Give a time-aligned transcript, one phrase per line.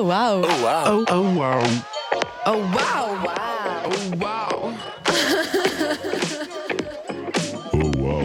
[0.00, 0.42] Oh wow.
[0.44, 0.84] Oh wow.
[0.86, 1.62] Oh, oh wow.
[2.46, 3.18] Oh wow.
[3.84, 4.72] Oh wow.
[7.72, 8.22] Oh wow.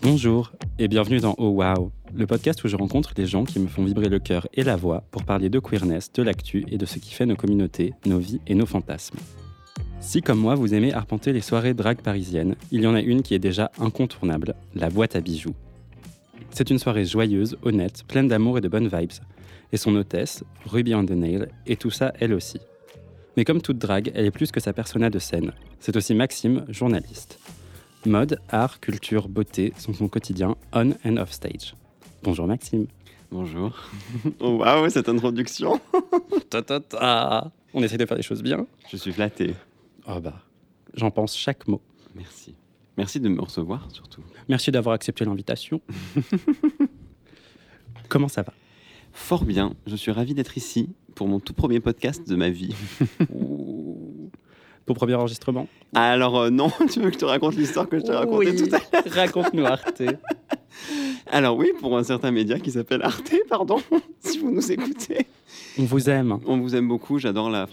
[0.00, 3.66] Bonjour et bienvenue dans Oh Wow, le podcast où je rencontre les gens qui me
[3.66, 6.86] font vibrer le cœur et la voix pour parler de queerness, de l'actu et de
[6.86, 9.18] ce qui fait nos communautés, nos vies et nos fantasmes.
[9.98, 13.22] Si comme moi vous aimez arpenter les soirées drag parisiennes, il y en a une
[13.22, 15.56] qui est déjà incontournable, la boîte à bijoux.
[16.50, 19.10] C'est une soirée joyeuse, honnête, pleine d'amour et de bonnes vibes.
[19.72, 22.60] Et son hôtesse, Ruby on the Nail, est tout ça elle aussi.
[23.36, 25.52] Mais comme toute drague, elle est plus que sa persona de scène.
[25.78, 27.38] C'est aussi Maxime, journaliste.
[28.06, 31.74] Mode, art, culture, beauté sont son quotidien on and off stage.
[32.22, 32.86] Bonjour Maxime.
[33.30, 33.76] Bonjour.
[34.40, 35.80] Oh waouh, cette introduction.
[36.50, 37.52] Ta, ta, ta.
[37.74, 38.66] On essaie de faire les choses bien.
[38.90, 39.54] Je suis flatté.
[40.08, 40.42] Oh bah,
[40.94, 41.82] j'en pense chaque mot.
[42.14, 42.54] Merci.
[42.96, 44.22] Merci de me recevoir surtout.
[44.48, 45.80] Merci d'avoir accepté l'invitation.
[48.08, 48.52] Comment ça va?
[49.18, 49.74] Fort bien.
[49.86, 52.74] Je suis ravi d'être ici pour mon tout premier podcast de ma vie.
[54.86, 55.68] Pour premier enregistrement?
[55.94, 58.74] Alors euh, non, tu veux que je te raconte l'histoire que je t'ai racontée tout
[58.74, 59.04] à l'heure?
[59.12, 60.02] Raconte-nous Arte.
[61.26, 63.82] Alors oui, pour un certain média qui s'appelle Arte, pardon,
[64.20, 65.26] si vous nous écoutez.
[65.78, 66.38] On vous aime.
[66.46, 67.66] On vous aime beaucoup, j'adore la,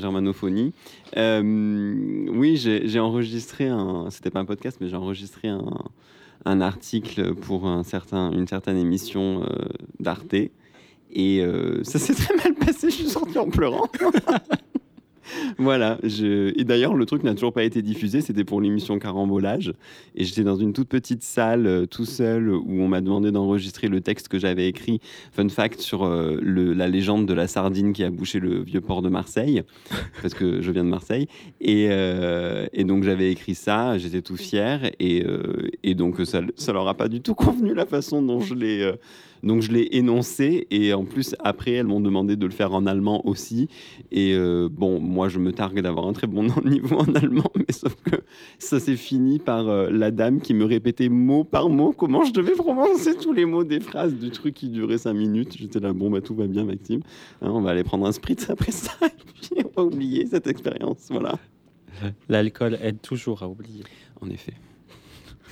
[0.00, 0.72] germanophonie.
[1.16, 4.06] Euh, oui, j'ai j'ai enregistré un.
[4.10, 5.84] C'était pas un podcast, mais j'ai enregistré un,
[6.46, 9.66] un article pour un certain, une certaine émission euh,
[10.00, 10.34] d'Arte.
[11.12, 13.88] Et euh, ça s'est très mal passé, je suis sorti en pleurant.
[15.58, 19.72] voilà, et d'ailleurs, le truc n'a toujours pas été diffusé, c'était pour l'émission Carambolage.
[20.14, 23.88] Et j'étais dans une toute petite salle, euh, tout seul, où on m'a demandé d'enregistrer
[23.88, 25.00] le texte que j'avais écrit
[25.32, 29.00] Fun fact sur euh, la légende de la sardine qui a bouché le vieux port
[29.00, 29.62] de Marseille,
[30.20, 31.28] parce que je viens de Marseille.
[31.60, 31.88] Et,
[32.84, 35.24] donc j'avais écrit ça, j'étais tout fier, et,
[35.82, 38.92] et donc ça, ça leur a pas du tout convenu la façon dont je l'ai.
[39.42, 42.86] Donc je l'ai énoncé et en plus après elles m'ont demandé de le faire en
[42.86, 43.68] allemand aussi.
[44.10, 47.72] Et euh, bon moi je me targue d'avoir un très bon niveau en allemand mais
[47.72, 48.16] sauf que
[48.58, 52.32] ça s'est fini par euh, la dame qui me répétait mot par mot comment je
[52.32, 55.56] devais prononcer tous les mots des phrases du truc qui durait cinq minutes.
[55.58, 57.00] J'étais là bon bah tout va bien Maxime
[57.42, 60.46] Hein, on va aller prendre un spritz après ça et puis on va oublier cette
[60.46, 61.38] expérience voilà.
[62.28, 63.84] L'alcool aide toujours à oublier.
[64.20, 64.52] en effet.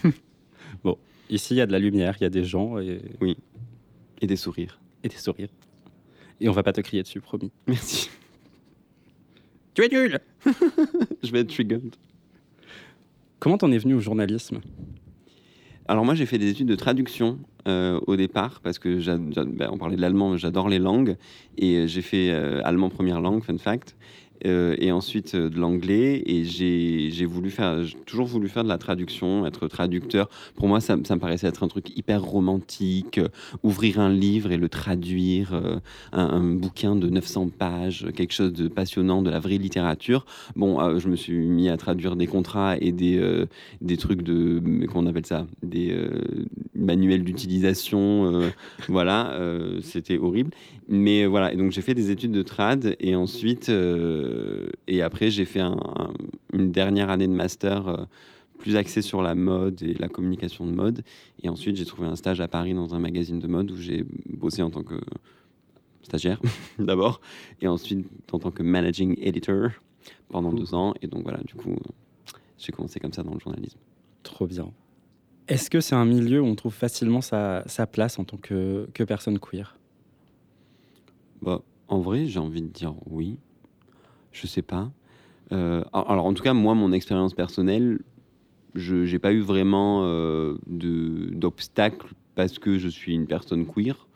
[1.31, 3.01] Ici, il y a de la lumière, il y a des gens et,
[4.21, 4.81] et des sourires.
[5.03, 5.49] Et des sourires.
[6.41, 7.51] Et on va pas te crier dessus, promis.
[7.67, 8.11] merci.
[9.75, 10.21] Tu es nul.
[11.23, 11.97] Je vais être triggered.
[13.41, 14.61] Comment t'en es venu au journalisme?
[15.87, 17.39] Alors moi j'ai fait des études de traduction
[17.69, 21.17] euh, au départ parce que ben, on parlait de l'allemand, j'adore les langues
[21.59, 23.97] et j'ai fait euh, allemand première langue, fun fact,
[24.47, 28.79] euh, et ensuite euh, de l'anglais et j'ai voulu faire, toujours voulu faire de la
[28.79, 30.29] traduction, être traducteur.
[30.57, 33.29] Pour moi ça, me- ça me paraissait être un truc hyper romantique, euh,
[33.63, 35.81] ouvrir un livre et le traduire, un,
[36.13, 40.27] un bouquin de 900 pages, quelque chose de passionnant, de la vraie littérature.
[40.57, 43.45] Bon, je me suis mis à traduire des contrats et des,
[43.81, 45.97] des trucs de, mais comment on appelle ça, des
[46.75, 48.41] manuels d'utilisation,
[48.89, 49.39] voilà,
[49.83, 50.51] c'était horrible.
[50.89, 53.71] Mais voilà, et donc j'ai fait des études de trad et ensuite,
[54.87, 56.13] et après j'ai fait un- un-
[56.53, 58.05] une dernière année de master euh,
[58.59, 61.03] plus axée sur la mode et la communication de mode.
[61.43, 64.05] Et ensuite j'ai trouvé un stage à Paris dans un magazine de mode où j'ai
[64.27, 64.95] bossé en tant que
[66.03, 66.41] stagiaire
[66.79, 67.21] d'abord
[67.61, 69.71] et ensuite en tant que managing editor
[70.29, 70.95] pendant deux ans.
[71.03, 71.75] Et donc voilà, du coup,
[72.59, 73.79] j'ai commencé comme ça dans le journalisme.
[74.23, 74.71] Trop bien.
[75.49, 78.89] Est-ce que c'est un milieu où on trouve facilement sa, sa place en tant que,
[78.95, 79.77] que personne queer?
[81.43, 83.39] Bah, en vrai, j'ai envie de dire oui.
[84.35, 84.91] Je sais pas.
[85.53, 88.01] Euh, alors, en tout cas, moi, mon expérience personnelle,
[88.75, 94.07] je n'ai pas eu vraiment euh, d'obstacle parce que je suis une personne queer.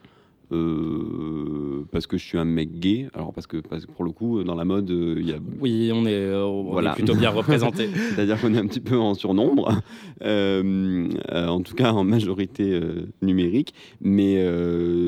[0.50, 3.08] euh, parce que je suis un mec gay.
[3.14, 5.90] Alors, parce que, parce que pour le coup, dans la mode, il y a Oui,
[5.94, 7.88] on est, est plutôt bien représenté.
[8.14, 9.80] C'est-à-dire qu'on est un petit peu en surnombre,
[10.20, 12.80] en tout cas en majorité
[13.22, 13.72] numérique.
[14.00, 14.44] Mais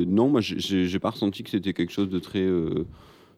[0.06, 2.46] non, moi, j'ai j'ai pas ressenti que c'était quelque chose de très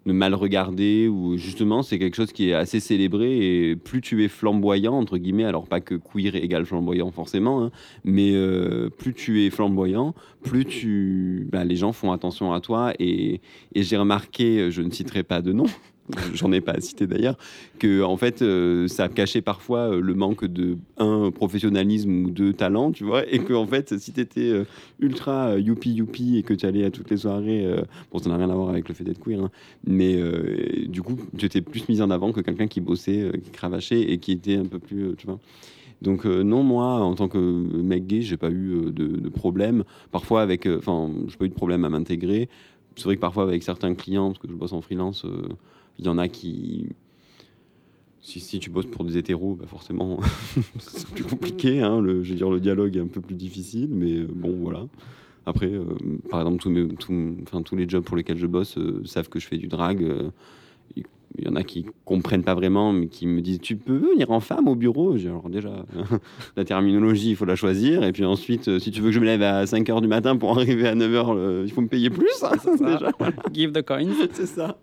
[0.06, 4.24] de mal regardé ou justement c'est quelque chose qui est assez célébré et plus tu
[4.24, 7.70] es flamboyant entre guillemets, alors pas que queer égale flamboyant forcément, hein,
[8.04, 12.92] mais euh, plus tu es flamboyant, plus tu, bah, les gens font attention à toi
[12.98, 13.40] et,
[13.74, 15.66] et j'ai remarqué, je ne citerai pas de nom.
[16.34, 17.36] J'en ai pas à citer d'ailleurs,
[17.78, 22.52] que en fait euh, ça cachait parfois euh, le manque de un professionnalisme ou deux
[22.52, 24.52] talent, tu vois, et que en fait si tu étais
[25.00, 27.82] ultra euh, youpi youpi et que tu allais à toutes les soirées, euh,
[28.12, 29.50] bon ça n'a rien à voir avec le fait d'être queer, hein,
[29.86, 33.32] mais euh, du coup tu étais plus mis en avant que quelqu'un qui bossait, euh,
[33.32, 35.38] qui cravachait et qui était un peu plus, euh, tu vois.
[36.02, 39.28] Donc euh, non, moi, en tant que mec gay, j'ai pas eu euh, de, de
[39.28, 39.84] problème.
[40.10, 42.48] Parfois avec, euh, enfin, j'ai pas eu de problème à m'intégrer
[42.96, 45.48] c'est vrai que parfois avec certains clients, parce que je bosse en freelance, euh,
[45.98, 46.86] il y en a qui.
[48.24, 50.20] Si, si tu bosses pour des hétéros, bah forcément,
[50.78, 51.80] c'est plus compliqué.
[51.80, 54.56] Hein, le, je veux dire, le dialogue est un peu plus difficile, mais euh, bon,
[54.60, 54.86] voilà.
[55.44, 55.82] Après, euh,
[56.30, 57.12] par exemple, tous, mes, tous,
[57.42, 60.06] enfin, tous les jobs pour lesquels je bosse euh, savent que je fais du drag.
[60.94, 61.04] il
[61.44, 64.38] y en a qui comprennent pas vraiment, mais qui me disent Tu peux venir en
[64.38, 65.16] femme au bureau?
[65.16, 65.84] J'ai alors déjà,
[66.56, 68.04] la terminologie, il faut la choisir.
[68.04, 70.36] Et puis ensuite, si tu veux que je me lève à 5 h du matin
[70.36, 72.40] pour arriver à 9 h, il faut me payer plus.
[72.44, 73.10] hein, déjà.
[73.52, 74.28] Give the coins.
[74.32, 74.78] C'est ça.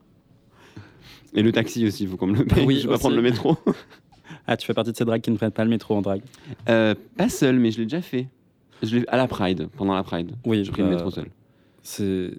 [1.34, 2.66] Et le taxi aussi, il faut qu'on me le paye.
[2.66, 3.58] Oui, je vais pas prendre le métro.
[4.48, 6.22] Ah, tu fais partie de ces drags qui ne prennent pas le métro en drag.
[6.70, 8.28] Euh, pas seul, mais je l'ai déjà fait.
[8.82, 10.32] Je l'ai à la Pride, pendant la Pride.
[10.44, 11.28] Oui, J'ai pris le bah, métro seul.
[11.84, 12.32] C'est.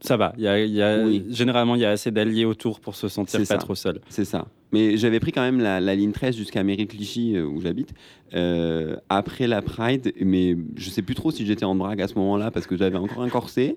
[0.00, 0.32] Ça va.
[0.38, 1.24] Y a, y a- Oui.
[1.30, 3.58] Généralement, il y a assez d'alliés autour pour se sentir pas ça.
[3.58, 4.00] trop seul.
[4.08, 4.46] C'est ça.
[4.72, 7.92] Mais j'avais pris quand même la, la ligne 13 jusqu'à Mairie-Clichy, euh, où j'habite,
[8.34, 10.12] euh, après la Pride.
[10.20, 12.96] Mais je sais plus trop si j'étais en drague à ce moment-là, parce que j'avais
[12.96, 13.76] encore un corset.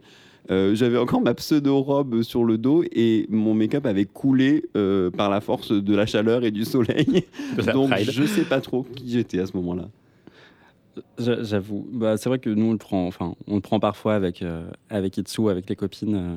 [0.52, 5.30] Euh, j'avais encore ma pseudo-robe sur le dos et mon make-up avait coulé euh, par
[5.30, 7.26] la force de la chaleur et du soleil.
[7.74, 8.12] Donc Pride.
[8.12, 9.90] je sais pas trop qui j'étais à ce moment-là.
[11.18, 11.86] J'a- J'avoue.
[11.92, 14.64] Bah, c'est vrai que nous, on le prend, enfin, on le prend parfois avec, euh,
[14.90, 16.36] avec Itsu, avec les copines, euh,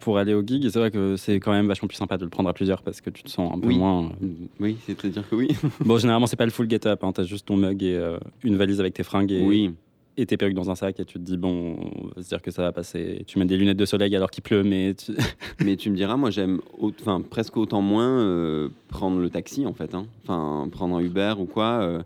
[0.00, 0.64] pour aller au gig.
[0.64, 2.82] Et c'est vrai que c'est quand même vachement plus sympa de le prendre à plusieurs
[2.82, 3.78] parce que tu te sens un peu Oui.
[3.78, 4.10] moins.
[4.22, 4.26] euh,
[4.60, 5.48] Oui, c'est-à-dire que oui.
[5.80, 7.02] Bon, généralement, c'est pas le full get-up.
[7.02, 7.12] Hein.
[7.12, 9.70] T'as juste ton mug et euh, une valise avec tes fringues et, Oui.
[10.18, 10.98] Et tes perruques dans un sac.
[11.00, 13.22] Et tu te dis, bon, on va se dire que ça va passer.
[13.26, 15.12] Tu mets des lunettes de soleil alors qu'il pleut, mais tu-
[15.64, 19.72] Mais tu me diras, moi j'aime enfin, presque autant moins euh, prendre le taxi en
[19.72, 19.94] fait.
[19.94, 20.06] hein.
[20.24, 21.80] Enfin, prendre un Uber ou quoi.
[21.82, 22.02] euh,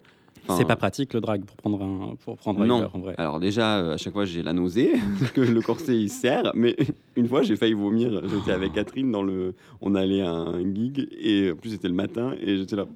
[0.56, 2.78] c'est pas pratique le drag pour prendre un, pour prendre un Non.
[2.80, 3.14] Uber en vrai.
[3.16, 6.50] Alors déjà, euh, à chaque fois j'ai la nausée, parce que le corset il serre.
[6.56, 6.74] Mais
[7.16, 8.20] une fois j'ai failli vomir.
[8.28, 9.54] J'étais avec Catherine dans le...
[9.80, 12.86] On allait à un gig et en plus c'était le matin et j'étais là...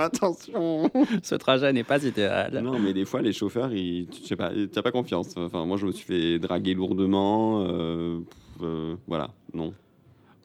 [0.00, 0.90] Attention
[1.22, 2.60] Ce trajet n'est pas idéal.
[2.62, 5.34] Non, mais des fois, les chauffeurs, ils, tu- sais pas, t'as pas confiance.
[5.36, 7.64] Enfin, moi, je me suis fait draguer lourdement.
[7.68, 8.20] euh,
[8.62, 9.72] euh, voilà, non.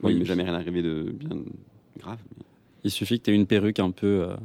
[0.01, 0.13] Bon, Oui.
[0.13, 1.37] il m'est jamais rien arrivé de bien
[1.97, 2.19] grave.
[2.83, 4.35] Il suffit que tu aies une perruque un peu, euh,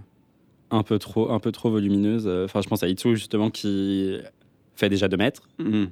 [0.70, 2.26] un peu, trop, un peu trop volumineuse.
[2.44, 4.16] Enfin, je pense à Itsu justement qui
[4.76, 5.90] fait déjà 2 mètres Mhm.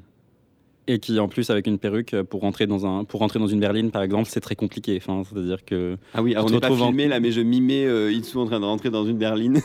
[0.91, 3.47] Et qui en plus avec une perruque euh, pour rentrer dans un pour rentrer dans
[3.47, 4.97] une berline par exemple c'est très compliqué.
[5.01, 7.41] Enfin, c'est-à-dire que Ah oui, alors Tu on n'est pas en- filmé là, mais je
[7.43, 9.61] mimais euh, Itsu en train de rentrer dans une berline.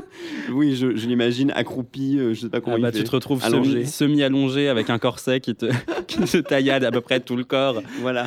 [0.52, 2.98] oui, je, je l'imagine accroupi, euh, je sais pas comment ah bah, il fait.
[2.98, 3.84] tu te retrouves Allongé.
[3.84, 5.66] semi- semi-allongé avec un corset qui te,
[6.06, 7.80] qui te taillade à peu près tout le corps.
[8.00, 8.26] Voilà.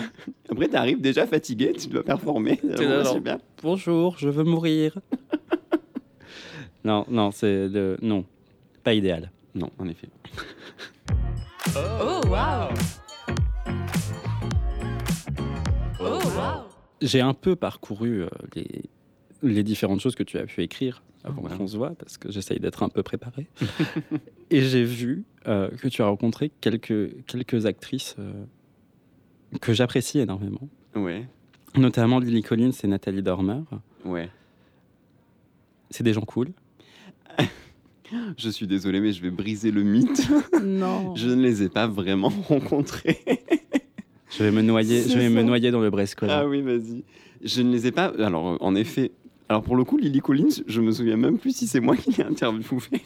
[0.50, 2.60] Après, tu arrives déjà fatigué, tu dois performer.
[2.64, 3.38] Là, Alors, super.
[3.62, 4.98] Bonjour, je veux mourir.
[6.86, 8.24] non, non, c'est le non,
[8.84, 9.32] pas idéal.
[9.56, 10.08] Non, en effet.
[11.76, 12.70] Oh, wow.
[16.00, 16.64] Oh, wow.
[17.02, 18.84] J'ai un peu parcouru euh, les,
[19.44, 22.60] les différentes choses que tu as pu écrire avant qu'on se voit, parce que j'essaye
[22.60, 23.48] d'être un peu préparé.
[24.50, 28.32] et j'ai vu euh, que tu as rencontré quelques, quelques actrices euh,
[29.62, 31.28] que j'apprécie énormément, Ouais,
[31.76, 33.62] notamment Lily Collins et Nathalie Dormer.
[34.06, 34.30] ouais.
[35.90, 36.50] C'est des gens cool.
[38.38, 40.28] Je suis désolé, mais je vais briser le mythe.
[40.64, 41.16] Non.
[41.16, 43.20] Je ne les ai pas vraiment rencontrés.
[44.30, 46.26] Je vais me noyer, je vais me noyer dans le Bresco.
[46.30, 47.04] Ah oui, vas-y.
[47.44, 48.12] Je ne les ai pas.
[48.20, 49.12] Alors, en effet.
[49.48, 52.12] Alors, pour le coup, Lily Collins, je me souviens même plus si c'est moi qui
[52.12, 53.02] l'ai interviewée.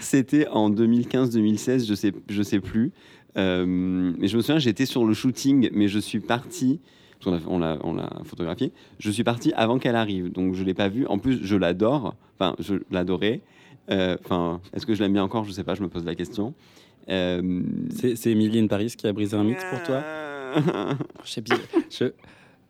[0.00, 2.92] C'était en 2015-2016, je sais, je sais plus.
[3.36, 6.80] Euh, mais je me souviens, j'étais sur le shooting, mais je suis parti.
[7.26, 8.72] On l'a, on l'a photographié.
[8.98, 11.06] Je suis parti avant qu'elle arrive, donc je l'ai pas vue.
[11.06, 12.16] En plus, je l'adore.
[12.38, 13.42] Enfin, je l'adorais.
[13.90, 15.44] Euh, Enfin, est-ce que je l'aime bien encore?
[15.44, 15.74] Je sais pas.
[15.74, 16.54] Je me pose la question.
[17.08, 20.02] Euh, C'est Emily in Paris qui a brisé un mythe pour toi?
[21.42, 21.58] Bien-
[21.90, 22.04] je,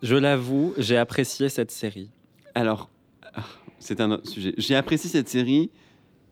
[0.02, 2.11] je l'avoue, j'ai apprécié cette série.
[2.54, 2.88] Alors,
[3.78, 4.54] c'est un autre sujet.
[4.56, 5.71] J'ai apprécié cette série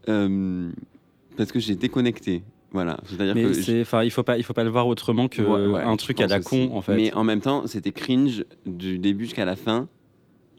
[0.08, 0.70] euh,
[1.36, 2.42] parce que j'ai déconnecté.
[2.74, 5.66] Voilà, c'est-à-dire que enfin, il faut pas, il faut pas le voir autrement que Ouais,
[5.74, 6.48] ouais, un je truc à la aussi.
[6.48, 6.96] con en fait.
[6.96, 9.88] Mais en même temps, c'était cringe du début jusqu'à la fin.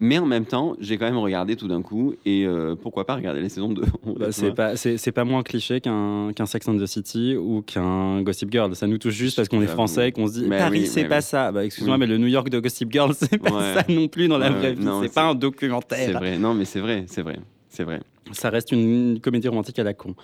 [0.05, 3.15] Mais en même temps, j'ai quand même regardé tout d'un coup et euh, pourquoi pas
[3.15, 3.83] regarder les saisons 2
[4.19, 8.21] Bah, c'est pas, c'est, c'est pas moins cliché qu'un, Sex and the City ou qu'un
[8.21, 8.75] Gossip Girl.
[8.75, 10.87] Ça nous touche juste parce qu'on est français et qu'on se dit Bah Paris, oui,
[10.87, 11.21] c'est pas oui.
[11.23, 11.53] ça.
[11.53, 11.99] Bah, excuse-moi, Oui.
[12.01, 13.73] mais le New York de Gossip Girl, c'est pas Ouais.
[13.75, 14.83] ça non plus dans la vraie vie.
[14.83, 16.17] c'est c'est- pas un C'est documentaire.
[16.19, 18.01] vrai, non mais c'est vrai, c'est vrai, c'est vrai.
[18.33, 20.15] Ça reste une comédie romantique à la con.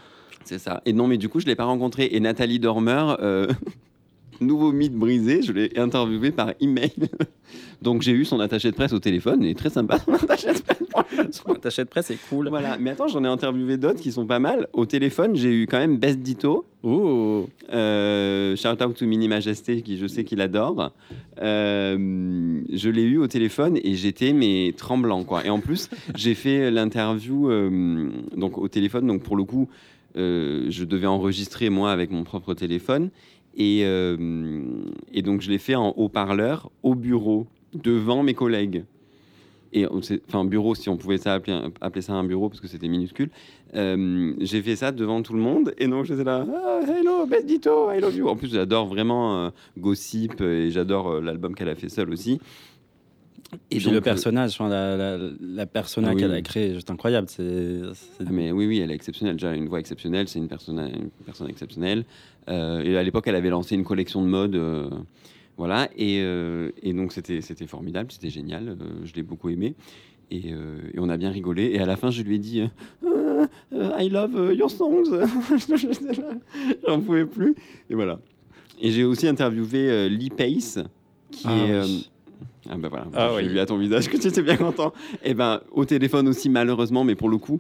[0.44, 0.82] C'est ça.
[0.86, 2.10] Et non, mais du coup, je l'ai pas rencontré.
[2.12, 3.48] Et Nathalie Dormer, euh,
[4.42, 6.92] nouveau mythe brisé, je l'ai interviewée par email.
[7.82, 10.60] Donc j'ai eu son attaché de presse au téléphone, et très sympa son attaché de
[10.60, 10.78] presse.
[11.32, 12.50] Son attaché de presse, c'est cool.
[12.50, 14.68] Voilà, mais attends, j'en ai interviewé d'autres qui sont pas mal.
[14.74, 16.66] Au téléphone, j'ai eu quand même Best Dito.
[16.86, 20.92] Euh, shout out to Mini Majesté, qui je sais qu'il adore.
[21.42, 25.46] Euh, je l'ai eu au téléphone et j'étais mais tremblant quoi.
[25.46, 29.08] Et en plus, j'ai fait l'interview euh, donc au téléphone.
[29.08, 29.70] Donc pour le coup,
[30.18, 33.10] euh, je devais enregistrer moi avec mon propre téléphone
[33.56, 34.18] Et, euh,
[35.14, 38.84] et donc, je l'ai fait en haut-parleur au bureau, devant mes collègues.
[40.28, 43.30] Enfin, bureau, si on pouvait appeler, ça un bureau, parce que c'était minuscule.
[43.76, 45.74] Euh, j'ai fait ça devant tout le monde.
[45.78, 48.28] Et donc, j'étais là, ah, hello, Beth Ditto, I love you.
[48.28, 52.40] En plus, j'adore vraiment euh, Gossip et j'adore l'album qu'elle a fait seule aussi.
[53.72, 56.22] Et puis donc, le personnage, enfin, la, la, la persona Ah oui.
[56.22, 57.28] qu'elle a créée est juste incroyable.
[57.30, 59.36] C'est, c'est- Ah, mais oui, oui, elle est exceptionnelle.
[59.38, 62.06] Déjà, une voix exceptionnelle, c'est une personne, une personne exceptionnelle.
[62.50, 64.56] Euh, et à l'époque, elle avait lancé une collection de mode.
[64.56, 64.90] euh,
[65.58, 65.90] voilà.
[65.98, 68.78] Et, euh, et donc, c'était c'était formidable, c'était génial.
[69.04, 69.76] je l'ai beaucoup aimé.
[70.32, 71.72] Et, euh, et on a bien rigolé.
[71.74, 72.62] Et à la fin, je lui ai dit
[73.04, 75.06] euh, Euh, I love your songs.
[76.88, 77.56] J'en pouvais plus.
[77.90, 78.20] Et voilà.
[78.82, 80.80] Et j'ai aussi interviewé Lee Pace,
[81.32, 81.82] qui Ah est.
[81.84, 82.10] oui.
[82.70, 83.54] Ah ben voilà, Ah j'ai oui.
[83.54, 84.94] vu à ton visage que tu étais bien content.
[85.24, 87.60] Et ben au téléphone aussi malheureusement, mais pour le coup,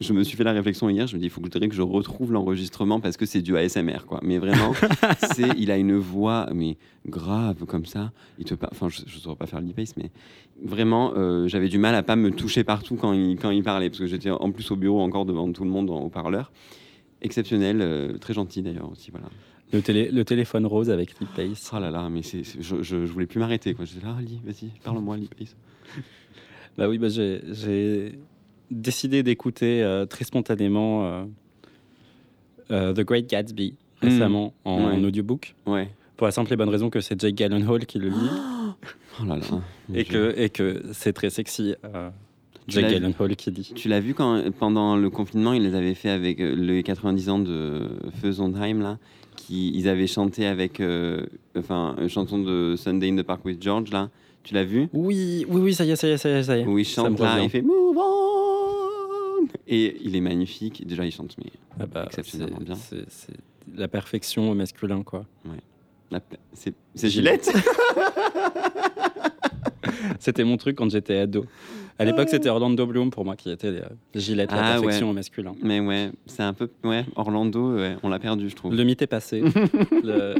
[0.00, 1.06] je me suis fait la réflexion hier.
[1.06, 3.42] Je me dis, il faut que je dirais que je retrouve l'enregistrement parce que c'est
[3.42, 4.20] du ASMR quoi.
[4.22, 4.72] Mais vraiment,
[5.34, 8.12] c'est, il a une voix mais grave comme ça.
[8.38, 10.10] Il te, enfin, je, je saurais pas faire le pace, mais
[10.64, 13.90] vraiment, euh, j'avais du mal à pas me toucher partout quand il quand il parlait
[13.90, 16.50] parce que j'étais en plus au bureau encore devant tout le monde en haut-parleur.
[17.22, 19.26] Exceptionnel, euh, très gentil d'ailleurs aussi, voilà.
[19.74, 21.70] Le, télé, le téléphone rose avec Lee Pace.
[21.74, 23.84] Oh là là, mais c'est, c'est- je, je, je voulais plus m'arrêter quoi.
[23.84, 25.54] J'étais là, ah, Lee, vas-y, parle-moi, Lee Pace.
[26.76, 28.18] Bah oui, bah j'ai, j'ai
[28.68, 31.24] décidé d'écouter euh, très spontanément euh,
[32.72, 34.84] euh, The Great Gatsby récemment en, Mmh.
[34.84, 34.92] Ouais.
[34.96, 35.54] en audiobook.
[35.66, 35.88] Ouais.
[36.16, 38.14] Pour la simple et bonne raison que c'est Jake Gyllenhaal qui le lit
[39.20, 39.42] Oh là là.
[39.94, 41.76] et, que, et que c'est très sexy.
[42.66, 43.72] Jake Gyllenhaal qui dit.
[43.76, 47.38] Tu l'as vu quand, pendant le confinement, ils les avaient fait avec les 90 ans
[47.38, 47.88] de
[48.20, 48.98] Feu Sondheim, là,
[49.46, 51.24] qui, ils avaient chanté avec, euh,
[51.56, 54.10] enfin, une chanson de Sunday in the Park with George, là.
[54.42, 54.88] Tu l'as vu?
[54.92, 56.66] Oui, oui, oui, ça y est, ça y est, ça y est, ça y est.
[56.66, 60.86] Où il chante là, il fait Move on Et il est magnifique.
[60.86, 62.74] Déjà, il chante, mais Ah bah, exceptionnellement bien.
[62.74, 63.34] C'est
[63.74, 65.24] la perfection au masculin, quoi.
[66.52, 67.50] c'est c'est Gillette
[70.20, 71.44] C'était mon truc quand j'étais ado.
[71.98, 73.82] À l'époque, c'était Orlando Bloom pour moi qui était euh,
[74.16, 75.10] Gillette, la Ah, perfection ouais.
[75.12, 75.54] au masculin.
[75.62, 76.68] Mais ouais, c'est un peu.
[76.82, 78.74] Ouais, Orlando, ouais, on l'a perdu, je trouve.
[78.74, 79.42] Le mythe est passé.
[80.02, 80.34] Le-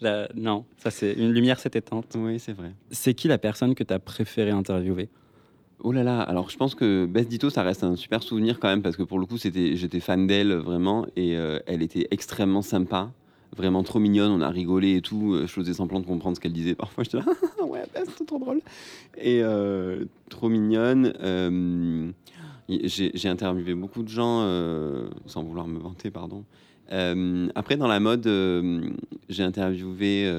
[0.00, 2.16] la- non, ça c'est une lumière s'est éteinte.
[2.18, 2.72] Oui, c'est vrai.
[2.90, 5.08] C'est qui la personne que tu as préféré interviewer?
[5.78, 8.68] Oh là là, alors je pense que Bess Ditto, ça reste un super souvenir quand
[8.68, 12.62] même, parce que pour le coup, j'étais fan d'elle vraiment, et euh, elle était extrêmement
[12.62, 13.12] sympa,
[13.56, 16.40] vraiment trop mignonne, on a rigolé et tout, euh, je faisais semblant de comprendre ce
[16.40, 17.24] qu'elle disait, parfois j'étais là,
[17.64, 18.60] ouais, Bess, c'est trop drôle,
[19.16, 21.12] et euh, trop mignonne.
[21.20, 22.10] euh,
[22.68, 26.44] j'ai, interviewé beaucoup de gens, euh, sans vouloir me vanter, pardon.
[27.54, 28.28] Après, dans la mode,
[29.28, 30.32] j'ai interviewé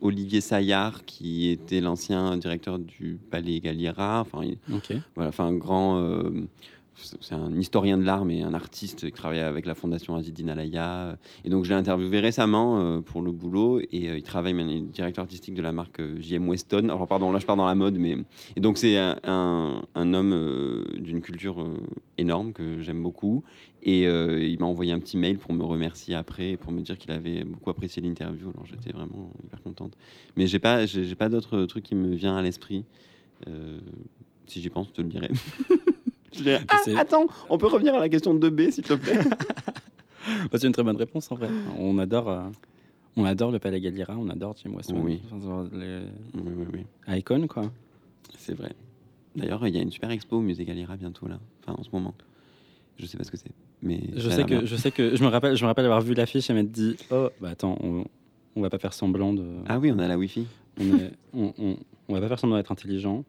[0.00, 4.20] Olivier Saillard, qui était l'ancien directeur du Palais Galliera.
[4.20, 4.94] Enfin, il- Ok.
[5.14, 6.02] voilà, enfin, un grand.
[6.96, 11.18] C'est un historien de l'art, mais un artiste qui travaillait avec la Fondation Azidine Alaya.
[11.44, 13.80] Et donc, je l'ai interviewé récemment euh, pour le boulot.
[13.92, 16.84] Et euh, il travaille il est directeur artistique de la marque euh, JM Weston.
[16.84, 18.16] Alors, pardon, là, je pars dans la mode, mais.
[18.56, 21.66] Et donc, c'est un, homme d'une culture
[22.18, 23.42] énorme que j'aime beaucoup.
[23.82, 27.10] Et il m'a envoyé un petit mail pour me remercier après pour me dire qu'il
[27.10, 28.50] avait beaucoup apprécié l'interview.
[28.50, 29.96] Alors, j'étais vraiment hyper contente.
[30.36, 30.84] Mais j'ai pas,
[31.18, 32.84] pas d'autres trucs qui me vient à l'esprit.
[34.46, 35.30] Si j'y pense, je te le dirai.
[36.68, 39.18] Ah, attends, on peut revenir à la question de 2B, s'il te plaît.
[40.50, 41.48] Bah, c'est une très bonne réponse en vrai.
[41.78, 42.40] On adore, euh,
[43.16, 45.02] on adore le Palais Galliera, on adore Jim Westwood.
[45.04, 45.20] Oui.
[45.72, 45.98] Les
[46.34, 46.66] oui, oui,
[47.08, 47.70] oui, icônes quoi.
[48.38, 48.72] c'est vrai.
[49.36, 51.38] D'ailleurs, il y a une super expo au musée Galliera bientôt, là.
[51.62, 52.14] Enfin, en ce moment.
[52.98, 53.50] Je sais pas ce que c'est.
[53.82, 54.60] Mais Je sais que, bien.
[54.64, 56.96] je sais que, je me rappelle, je me rappelle avoir vu l'affiche et m'être dit,
[57.10, 58.04] oh, bah attends, on,
[58.56, 60.46] on va pas faire semblant de, Ah oui, on a la Wi-Fi.
[60.80, 61.76] on, est- on, on-
[62.08, 63.24] on va pas faire semblant d'être intelligent.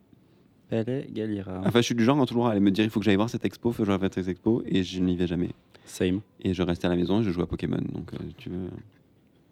[0.69, 3.05] Palais Galliera, Enfin, je suis du genre à toujours aller me dire il faut que
[3.05, 5.27] j'aille voir cette expo, il faut que j'aille voir cette expo, et je n'y vais
[5.27, 5.49] jamais.
[5.85, 6.21] same.
[6.41, 7.77] Et je reste à la maison et je joue à Pokémon.
[7.93, 8.67] Donc, euh, tu veux.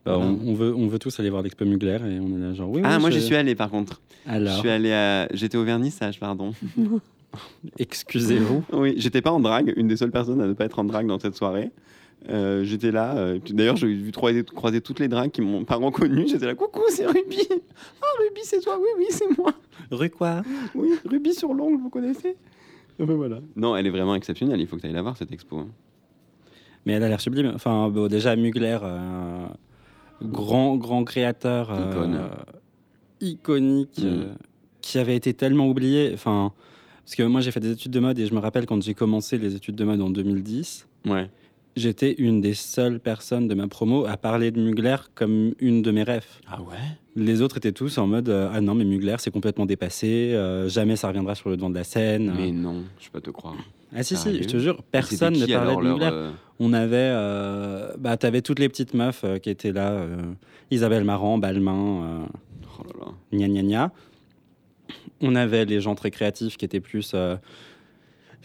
[0.06, 0.26] Bah, Voilà.
[0.32, 2.70] on, on veut, on veut tous aller voir l'expo Mugler et on est là genre,
[2.70, 4.02] oui, Ah, oui, moi, je- j'y suis allé par contre.
[4.26, 5.28] Je Alors, suis allé à.
[5.34, 6.54] J'étais au vernissage, pardon.
[7.80, 8.64] excusez-vous.
[8.74, 11.08] Oui, j'étais pas en drague, une des seules personnes à ne pas être en drague
[11.08, 11.72] dans cette soirée.
[12.30, 15.76] Euh, j'étais là, euh, d'ailleurs j'ai vu croiser, croiser toutes les dragues qui m'ont pas
[15.76, 16.26] reconnu.
[16.28, 17.40] J'étais là, coucou, c'est Ruby.
[18.02, 19.54] Ah, Ruby, c'est toi, oui, oui, c'est moi.
[19.92, 20.42] Rue quoi?
[20.74, 22.38] Oui, Ruby sur l'ongle, vous connaissez?
[23.00, 23.40] Ben voilà.
[23.56, 25.58] Non, elle est vraiment exceptionnelle, il faut que tu ailles la voir cette expo.
[25.58, 25.68] hein.
[26.86, 27.52] Mais elle a l'air sublime.
[27.56, 29.46] Enfin, bon, déjà, Mugler, euh,
[30.22, 32.28] grand, grand créateur euh,
[33.22, 34.06] iconique, Mm.
[34.06, 34.26] euh,
[34.82, 36.12] qui avait été tellement oublié.
[36.14, 36.52] Enfin,
[37.06, 38.94] parce que moi, j'ai fait des études de mode et je me rappelle quand j'ai
[38.94, 40.88] commencé les études de mode en 2010.
[41.06, 41.30] Ouais.
[41.76, 45.92] J'étais une des seules personnes de ma promo à parler de Mugler comme une de
[45.92, 46.26] mes rêves.
[46.48, 46.78] Ah ouais?
[47.16, 50.68] Les autres étaient tous en mode euh, Ah non, mais Mugler, c'est complètement dépassé, euh,
[50.70, 52.34] jamais ça reviendra sur le devant de la scène.
[52.36, 53.56] Mais non, je peux pas te croire.
[53.96, 56.10] Ah si, si, je te jure, personne ne parlait de Mugler.
[56.12, 57.12] euh, On avait,
[58.00, 60.06] bah, t'avais toutes les petites meufs qui étaient là,
[60.72, 62.28] Isabelle Marant, Balmain,
[62.80, 63.12] Oh là là.
[63.38, 63.92] gna gna gna.
[65.22, 67.16] On avait les gens très créatifs qui étaient plus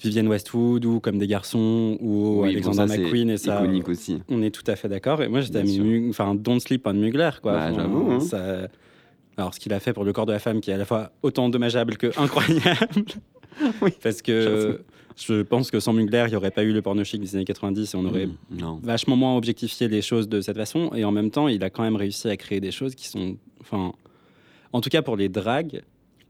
[0.02, 3.62] Vivienne Westwood ou comme des garçons ou Oui, Alexander bon, ça, c'est McQueen et ça.
[3.62, 4.18] Iconique aussi.
[4.28, 5.22] On est tout à fait d'accord.
[5.22, 5.62] Et moi, j'étais
[6.08, 7.52] enfin, Don't Sleep on Mugler, quoi.
[7.52, 8.20] Bah, j'avoue, hein.
[8.20, 8.68] ça-
[9.36, 10.84] Alors, ce qu'il a fait pour le corps de la femme, qui est à la
[10.84, 13.04] fois autant dommageable que incroyable.
[14.02, 14.80] Parce que
[15.16, 17.44] je pense que sans Mugler, il n'y aurait pas eu le porno chic des années
[17.44, 18.80] 90 et on aurait Mm, Non.
[18.82, 20.90] vachement moins objectifié les choses de cette façon.
[20.94, 23.36] Et en même temps, il a quand même réussi à créer des choses qui sont.
[23.60, 23.92] Enfin.
[24.72, 25.82] En tout cas, pour les dragues,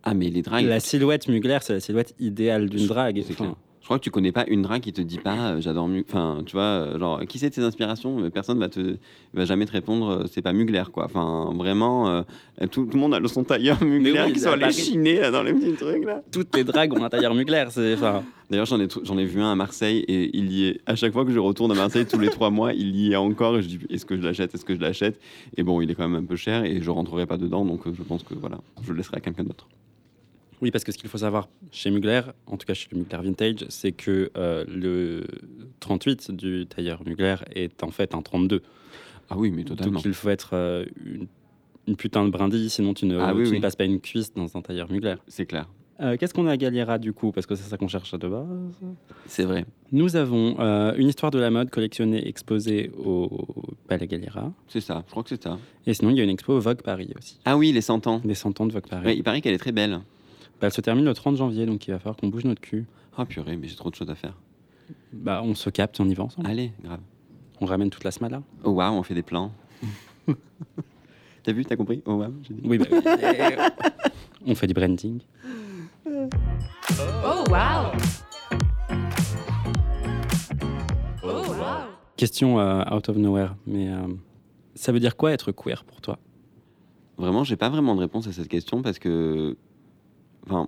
[0.05, 0.65] Ah, mais les dragues.
[0.65, 3.23] la silhouette Mugler, c'est la silhouette idéale d'une drague.
[3.27, 3.55] C'est clair.
[3.81, 6.05] Je crois que tu connais pas une drague qui te dit pas euh, j'adore Mugler.
[6.11, 8.31] Enfin, tu vois, euh, genre, qui c'est tes inspirations?
[8.31, 8.99] Personne va te
[9.33, 11.07] va jamais te répondre euh, c'est pas Mugler, quoi.
[11.07, 12.23] Enfin, vraiment, euh,
[12.71, 15.31] tout, tout le monde a le son tailleur Mugler oui, qui sont allés chiner là,
[15.31, 16.23] dans les petits trucs là.
[16.31, 17.65] toutes les dragues ont un tailleur Mugler.
[18.51, 20.81] D'ailleurs, j'en ai, j'en ai vu un à Marseille et il y est.
[20.85, 23.17] À chaque fois que je retourne à Marseille, tous les trois mois, il y est
[23.17, 23.57] encore.
[23.57, 24.55] Et je dis est-ce que je l'achète?
[24.55, 25.19] Est-ce que je l'achète?
[25.57, 27.87] Et bon, il est quand même un peu cher et je rentrerai pas dedans, donc
[27.87, 29.67] euh, je pense que voilà, je le laisserai à quelqu'un d'autre.
[30.61, 33.19] Oui, parce que ce qu'il faut savoir chez Mugler, en tout cas chez le Mugler
[33.23, 35.25] Vintage, c'est que euh, le
[35.81, 38.63] 38 du tailleur Mugler est en fait un 32.
[39.31, 39.95] Ah oui, mais totalement.
[39.95, 41.27] Donc il faut être euh, une,
[41.87, 44.33] une putain de brindille, sinon tu ne, Ah oui, tu ne passes pas une cuisse
[44.35, 45.17] dans un tailleur Mugler.
[45.29, 45.69] C'est clair.
[46.01, 47.33] Euh, Qu'est-ce qu'on a à Galliera du coup?
[47.33, 48.47] Parce que c'est ça qu'on cherche de base.
[49.27, 49.65] C'est vrai.
[49.91, 53.29] Nous avons euh, une histoire de la mode collectionnée, exposée au
[53.89, 54.53] Palais Galliera.
[54.69, 55.03] C'est ça.
[55.07, 55.59] Je crois que c'est ça.
[55.87, 57.41] Et sinon, il y a une expo au Vogue Paris aussi.
[57.45, 58.21] Ah oui, les 100 ans.
[58.25, 59.07] Des cent ans de Vogue Paris.
[59.07, 59.99] Ouais, il paraît qu'elle est très belle.
[60.61, 62.87] Bah, elle se termine le 30 janvier, donc il va falloir qu'on bouge notre cul.
[63.17, 64.37] Ah purée, mais j'ai trop de choses à faire.
[65.13, 66.49] Bah, on se capte, on y va ensemble.
[66.49, 67.01] Allez, grave.
[67.61, 68.43] On ramène toute la smala.
[68.65, 69.53] Oh waouh, on fait des plans.
[71.45, 72.61] T'as vu, t'as compris Oh waouh, j'ai dit.
[72.65, 72.87] Oui, bah,
[74.47, 75.21] on fait du branding.
[76.05, 77.93] Oh wow.
[81.23, 81.87] Oh wow.
[82.17, 84.09] Question euh, out of nowhere, mais euh,
[84.75, 86.19] ça veut dire quoi être queer pour toi?
[87.17, 89.57] Vraiment, j'ai pas vraiment de réponse à cette question parce que.
[90.49, 90.67] Enfin.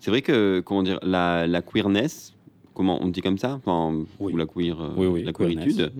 [0.00, 2.34] C'est vrai que, comment dire, la, la queerness,
[2.74, 4.34] comment on dit comme ça enfin, Oui.
[4.34, 4.78] Ou la queer.
[4.80, 5.64] euh, Oui, oui, la queerness.
[5.76, 5.92] queeritude.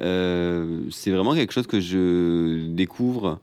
[0.00, 3.40] Euh, c'est vraiment quelque chose que je découvre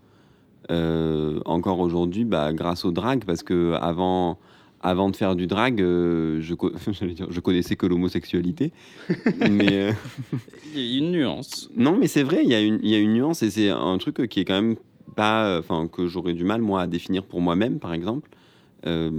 [0.71, 4.37] euh, encore aujourd'hui bah, grâce au drag parce que avant,
[4.81, 6.53] avant de faire du drag, euh, je,
[7.13, 8.71] dire, je connaissais que l'homosexualité.
[9.49, 9.91] mais euh,
[10.75, 11.69] Il y a une nuance.
[11.75, 13.69] non, mais c'est vrai, il y, a une- il y a une nuance et c'est
[13.69, 14.75] un truc qui est quand même
[15.15, 18.29] pas, enfin que j'aurais du mal moi à définir pour moi-même, par exemple.
[18.85, 19.09] Euh,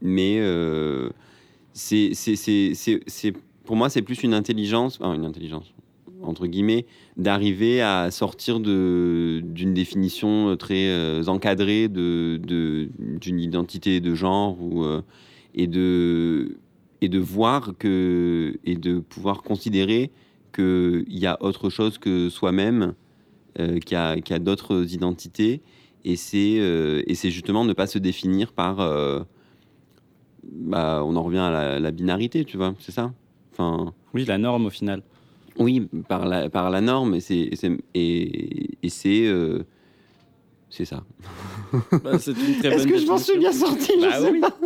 [0.00, 1.10] mais euh,
[1.72, 2.12] c'est,
[3.64, 5.72] pour moi, c'est plus une intelligence, une intelligence
[6.24, 14.14] entre guillemets, d'arriver à sortir d'une définition très euh, encadrée de, de- d'une identité de
[14.14, 14.84] genre ou,
[15.54, 16.58] et, de,
[17.00, 20.12] et de voir que, et de pouvoir considérer
[20.54, 22.94] qu'il y a autre chose que soi-même,
[23.58, 25.60] euh, a, qu'il y a d'autres identités.
[26.04, 28.80] Et c'est, euh, et c'est justement ne pas se définir par.
[28.80, 29.20] euh,
[30.44, 33.12] bah, on en revient à la, la binarité, tu vois, c'est ça?
[33.52, 35.02] Enfin, Oui, la norme au final.
[35.58, 39.62] Oui, par la, par la norme, et c'est, et c'est, et, et c'est, euh,
[40.70, 41.04] c'est ça.
[42.02, 44.40] Bah, Est-ce que je m'en suis bien sorti Je Bah sais oui.
[44.40, 44.56] pas.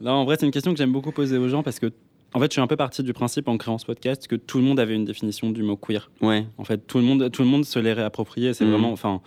[0.00, 1.92] Non, en vrai, c'est une question que j'aime beaucoup poser aux gens parce que,
[2.34, 4.58] en fait, je suis un peu parti du principe en créant ce podcast que tout
[4.58, 6.10] le monde avait une définition du mot queer.
[6.20, 8.52] Ouais, En fait, tout le monde, tout le monde se l'est réapproprié.
[8.52, 8.72] C'est Mhm.
[8.72, 9.22] vraiment, enfin,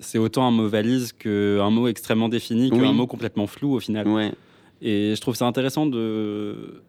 [0.00, 2.92] c'est autant un mot valise qu'un mot extrêmement défini qu'un Oui.
[2.94, 4.06] mot complètement flou au final.
[4.08, 4.32] ouais,
[4.80, 6.82] Et je trouve ça intéressant de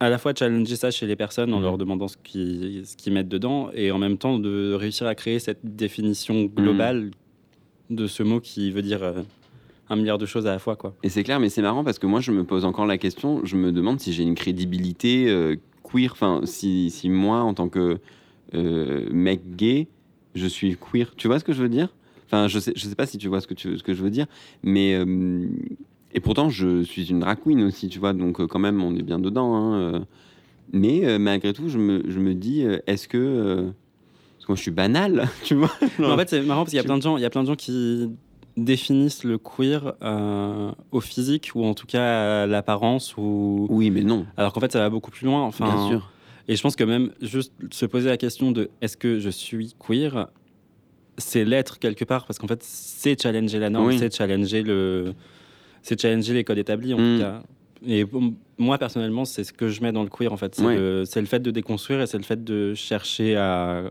[0.00, 1.62] à la fois challenger ça chez les personnes en Mhm.
[1.62, 5.14] leur demandant ce qu'ils ce qu'ils mettent dedans et en même temps de réussir à
[5.14, 7.10] créer cette définition globale
[7.90, 9.22] de ce mot qui veut dire euh,
[9.90, 10.76] un milliard de choses à la fois.
[10.76, 10.94] Quoi.
[11.02, 13.42] Et c'est clair, mais c'est marrant parce que moi, je me pose encore la question.
[13.44, 16.10] Je me demande si j'ai une crédibilité euh, queer.
[16.12, 17.98] Enfin, si, si moi, en tant que
[18.54, 19.86] euh, mec gay,
[20.34, 21.14] je suis queer.
[21.16, 21.88] Tu vois ce que je veux dire?
[22.34, 24.02] Enfin, je sais, je sais pas si tu vois ce que, tu, ce que je
[24.02, 24.26] veux dire,
[24.64, 25.46] mais euh,
[26.12, 28.12] et pourtant, je suis une drag queen aussi, tu vois.
[28.12, 29.54] Donc, euh, quand même, on est bien dedans.
[29.54, 30.00] hein, euh.
[30.72, 33.72] mais malgré tout, je me, je me dis, est-ce que
[34.36, 35.70] parce que moi, je suis banal, tu vois
[36.02, 37.42] en fait, c'est marrant parce qu'il y a plein de gens, il y a plein
[37.42, 38.10] de gens qui
[38.56, 44.02] définissent le queer euh, au physique ou en tout cas à l'apparence ou Oui, mais
[44.02, 44.26] non.
[44.36, 45.42] alors qu'en fait ça va beaucoup plus loin.
[45.42, 46.10] Enfin, bien sûr.
[46.46, 49.74] Et je pense que même juste se poser la question de est-ce que je suis
[49.78, 50.28] queer,
[51.18, 53.98] c'est l'être quelque part, parce qu'en fait, c'est challenger la norme, Oui.
[53.98, 55.14] c'est challenger le,
[55.82, 57.16] c'est challenger les codes établis en Mm.
[57.18, 57.42] tout cas.
[57.86, 58.06] Et
[58.56, 60.54] moi, personnellement, c'est ce que je mets dans le queer, en fait.
[60.54, 63.90] C'est le, c'est le fait de déconstruire et c'est le fait de chercher à,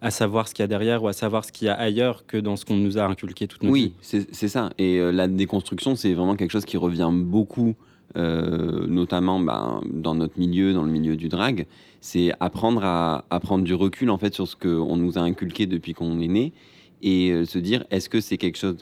[0.00, 2.26] à savoir ce qu'il y a derrière ou à savoir ce qu'il y a ailleurs
[2.26, 3.92] que dans ce qu'on nous a inculqué toute notre Oui, vie.
[4.00, 4.70] c'est c'est ça.
[4.78, 7.76] Et euh, la déconstruction, c'est vraiment quelque chose qui revient beaucoup,
[8.16, 11.66] euh, notamment ben, dans notre milieu, dans le milieu du drag.
[12.00, 15.92] C'est apprendre à, prendre du recul en fait sur ce qu'on nous a inculqué depuis
[15.92, 16.52] qu'on est né
[17.02, 18.76] et euh, se dire est-ce que c'est quelque chose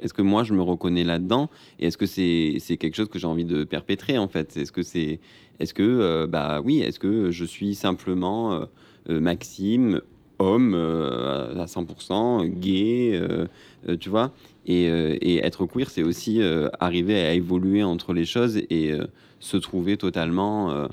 [0.00, 3.26] est-ce que moi je me reconnais là-dedans et est-ce que c'est quelque chose que j'ai
[3.26, 4.56] envie de perpétrer en fait?
[4.56, 5.20] Est-ce que c'est
[5.58, 8.66] est-ce que euh, bah oui est-ce que je suis simplement
[9.08, 10.00] Maxime
[10.40, 13.46] homme euh, à 100% gay euh,
[13.88, 14.32] euh, tu vois
[14.66, 14.86] et,
[15.42, 16.40] être queer c'est aussi
[16.78, 18.92] arriver à évoluer entre les choses et
[19.40, 20.86] se trouver totalement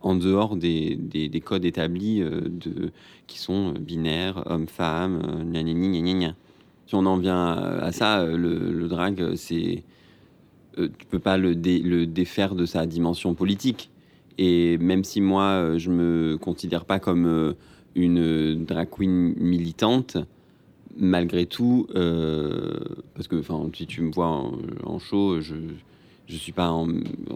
[0.00, 2.90] en dehors des, des, des codes établis de,
[3.26, 6.34] qui sont binaires, hommes-femmes, euh, gna gna gna.
[6.86, 9.82] Si on en vient à, ça, le, le drag, c'est.
[10.76, 13.90] tu peux pas le, le défaire de sa dimension politique.
[14.38, 17.54] Et même si moi, je me considère pas comme
[17.98, 20.16] une drag queen militante,
[20.96, 22.78] malgré tout, euh,
[23.14, 23.42] parce que
[23.74, 25.54] si tu me vois en, en show, je
[26.28, 26.86] je suis pas en,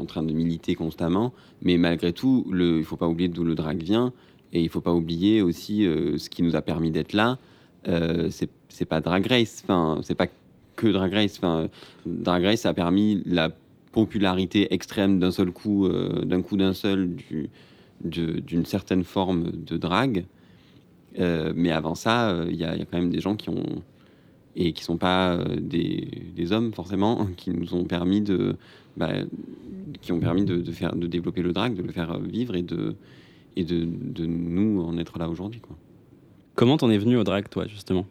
[0.06, 3.82] train de militer constamment, mais malgré tout, le, il faut pas oublier d'où le drag
[3.82, 4.12] vient,
[4.52, 7.38] et il faut pas oublier aussi euh, ce qui nous a permis d'être là.
[7.88, 8.28] Euh,
[8.68, 10.26] c'est pas Drag Race, enfin c'est pas
[10.76, 11.38] que Drag Race.
[11.38, 11.68] Enfin,
[12.06, 13.50] Drag Race a permis la
[13.92, 17.16] popularité extrême d'un seul coup, euh, d'un coup d'un seul,
[18.04, 20.26] d'une certaine forme de drag.
[21.18, 23.36] Euh, mais avant ça, euh, il y, a il y a quand même des gens
[23.36, 23.82] qui ont
[24.56, 28.56] et qui sont pas euh, des, des hommes forcément, qui nous ont permis de,
[28.96, 29.10] bah,
[30.00, 32.62] qui ont permis de, de faire, de développer le drag, de le faire vivre et
[32.62, 32.94] de
[33.56, 35.60] et de, de nous en être là aujourd'hui.
[35.60, 35.76] quoi.
[36.54, 38.06] Comment t'en es venu au drag, toi, justement?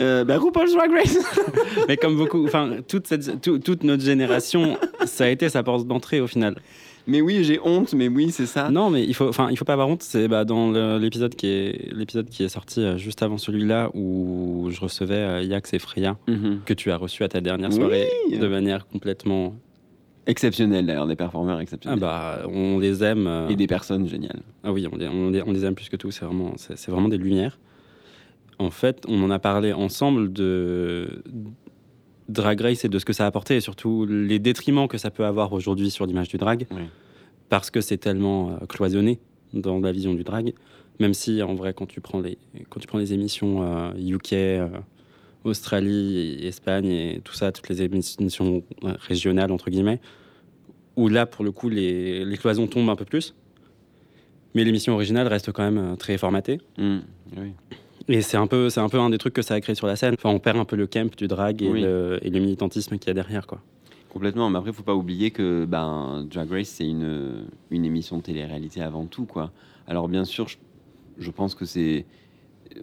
[0.00, 1.18] Euh, bah, RuPaul's Drag Race.
[1.88, 5.86] Mais comme beaucoup, enfin, toute, cette, tout- toute notre génération, ça a été sa porte
[5.86, 6.56] d'entrée au final.
[7.06, 8.70] Mais oui, j'ai honte, mais oui, c'est ça.
[8.70, 10.02] Non, mais il faut, enfin, il faut pas avoir honte.
[10.02, 14.68] C'est bah, dans l'épisode qui est l'épisode qui est sorti euh, juste avant celui-là où
[14.70, 16.60] je recevais euh, Yax et Freya Mhm.
[16.64, 17.76] que tu as reçu à ta dernière Oui.
[17.76, 18.08] soirée
[18.40, 19.54] de manière complètement.
[20.26, 22.00] Exceptionnel d'ailleurs, des performeurs Ah exceptionnels.
[22.00, 23.26] bah, on les aime.
[23.26, 24.40] euh, Et des personnes géniales.
[24.62, 26.10] Ah oui, on les, on les- on les aime plus que tout.
[26.10, 27.58] C'est vraiment, c'est vraiment des lumières.
[28.58, 31.22] En fait, on en a parlé ensemble de
[32.28, 35.10] Drag Race et de ce que ça a apporté et surtout les détriments que ça
[35.10, 36.82] peut avoir aujourd'hui sur l'image du drag Oui.
[37.48, 39.18] parce que c'est tellement euh, cloisonné
[39.52, 40.54] dans la vision du drag.
[41.00, 42.38] Même si, en vrai, quand tu prends les,
[42.70, 44.68] quand tu prends les émissions euh, UK, euh,
[45.44, 50.00] Australie, et Espagne et tout ça, toutes les émissions euh, régionales, entre guillemets,
[50.96, 53.34] où là, pour le coup, les, les cloisons tombent un peu plus.
[54.54, 56.60] Mais l'émission originale reste quand même euh, très formatée.
[56.78, 56.98] Mm,
[57.36, 57.52] oui.
[58.08, 59.86] Et c'est un, peu, c'est un peu un des trucs que ça a créé sur
[59.86, 60.14] la scène.
[60.18, 61.80] Enfin, on perd un peu le camp du drag et, Oui.
[61.80, 63.46] le, et le militantisme qu'il y a derrière.
[63.46, 63.60] Quoi.
[64.10, 68.18] Complètement, mais après, il faut pas oublier que ben, Drag Race, c'est une, une émission
[68.18, 69.24] de télé-réalité avant tout.
[69.24, 69.50] Quoi.
[69.86, 70.56] Alors, bien sûr, je,
[71.18, 72.04] je pense que c'est.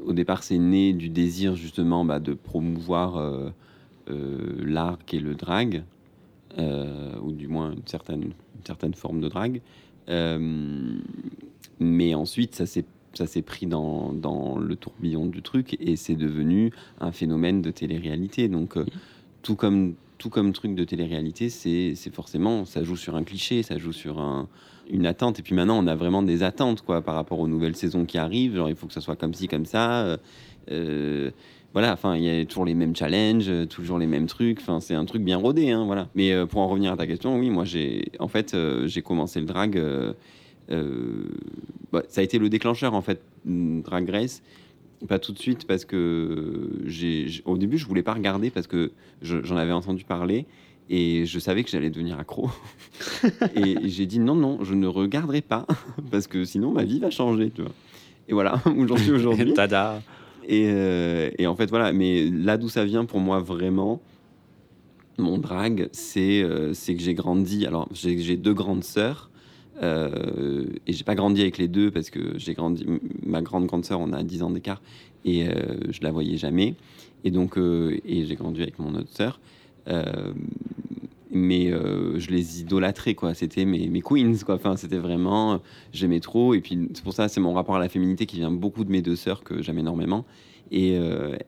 [0.05, 3.49] Au départ, c'est né du désir, justement, bah, de promouvoir euh,
[4.09, 5.83] euh, l'art qu'est le drag,
[6.57, 9.61] euh, ou du moins une certaine, une certaine forme de drag.
[10.09, 10.97] Euh,
[11.79, 14.13] mais ensuite, ça s'est ça s'est pris dans,
[14.57, 18.47] le tourbillon du truc et c'est devenu un phénomène de télé-réalité.
[18.47, 18.85] Donc, euh,
[19.41, 23.79] tout comme tout comme truc de télé-réalité, c'est forcément, ça joue sur un cliché, ça
[23.79, 24.47] joue sur un,
[24.87, 25.39] une attente.
[25.39, 28.19] Et puis maintenant, on a vraiment des attentes quoi, par rapport aux nouvelles saisons qui
[28.19, 28.55] arrivent.
[28.55, 30.03] Genre, il faut que ça soit comme ci, comme ça.
[30.03, 30.17] euh,
[30.69, 31.31] euh,
[31.73, 34.59] voilà, enfin, il y a toujours les mêmes challenges, toujours les mêmes trucs.
[34.59, 36.07] Enfin, c'est un truc bien rodé, hein, voilà.
[36.13, 39.47] Mais pour en revenir à ta question, oui, moi, j'ai, en fait, j'ai commencé le
[39.47, 39.81] drag.
[40.71, 41.25] Euh,
[41.91, 44.41] bah, ça a été le déclencheur, en fait, Drag Race.
[45.07, 48.91] Pas tout de suite parce que j'ai, au début je voulais pas regarder parce que
[49.23, 50.45] je- j'en avais entendu parler
[50.91, 52.51] et je savais que j'allais devenir accro.
[53.55, 55.65] et j'ai dit non non, je ne regarderai pas
[56.11, 57.71] parce que sinon ma vie va changer, tu vois.
[58.27, 59.53] Et voilà où j'en suis aujourd'hui.
[59.55, 60.03] Tada
[60.47, 61.93] Et, euh, et en fait, voilà.
[61.93, 64.03] Mais là d'où ça vient pour moi vraiment,
[65.17, 67.65] mon drag, c'est euh, c'est que j'ai grandi.
[67.65, 69.30] Alors, j'ai j'ai deux grandes sœurs.
[69.81, 72.85] Euh, et j'ai pas grandi avec les deux parce que j'ai grandi.
[73.25, 74.81] Ma grande grande sœur, on a 10 ans d'écart
[75.25, 75.53] et euh,
[75.89, 76.75] je la voyais jamais.
[77.23, 79.39] Et donc, euh, et j'ai grandi avec mon autre sœur.
[79.87, 80.33] Euh,
[81.33, 83.33] mais euh, je les idolâtrais, quoi.
[83.33, 84.55] C'était mes, mes queens, quoi.
[84.55, 85.61] Enfin, c'était vraiment.
[85.93, 86.53] J'aimais trop.
[86.53, 88.91] Et puis, c'est pour ça, c'est mon rapport à la féminité qui vient beaucoup de
[88.91, 90.25] mes deux sœurs que j'aime énormément.
[90.73, 90.93] Et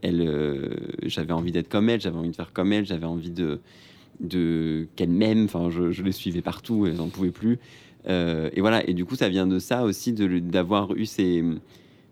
[0.02, 3.62] elle, j'avais envie d'être comme elle, j'avais envie de faire comme elle, j'avais envie de,
[4.20, 5.46] de qu'elle m'aime.
[5.46, 7.58] Enfin, je, je les suivais partout, elles n'en pouvaient plus.
[8.08, 8.88] Euh, et voilà.
[8.88, 11.44] Et du coup, ça vient de ça aussi, d'avoir eu ces,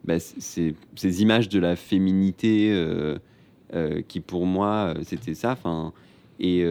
[0.05, 3.17] bah, ces, ces images de la féminité euh,
[3.73, 5.51] euh, qui, pour moi, c'était ça.
[5.51, 5.93] Enfin,
[6.43, 6.61] et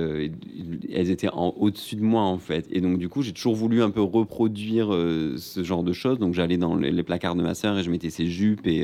[0.93, 2.67] elles étaient en, au-dessus de moi en fait.
[2.73, 6.19] Et donc du coup, j'ai toujours voulu un peu reproduire ce genre de choses.
[6.19, 8.81] Donc j'allais dans les, les placards de ma sœur et je mettais ses jupes et,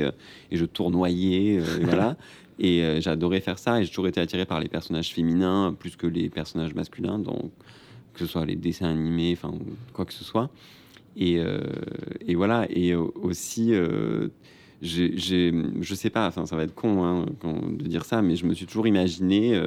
[0.49, 2.15] et je tournoyais, et voilà.
[2.59, 3.79] Et j'adorais faire ça.
[3.79, 7.51] Et j'ai toujours été attiré par les personnages féminins plus que les personnages masculins, donc
[8.17, 9.53] que ce soit les dessins animés, enfin
[9.93, 10.49] quoi que ce soit.
[11.17, 11.61] Et, euh,
[12.27, 12.67] et voilà.
[12.69, 13.73] Et euh, aussi.
[13.73, 14.29] euh,
[14.81, 17.25] j'ai, j'ai- je sais pas, ça va être con hein,
[17.71, 19.59] de dire ça, mais je me suis toujours imaginé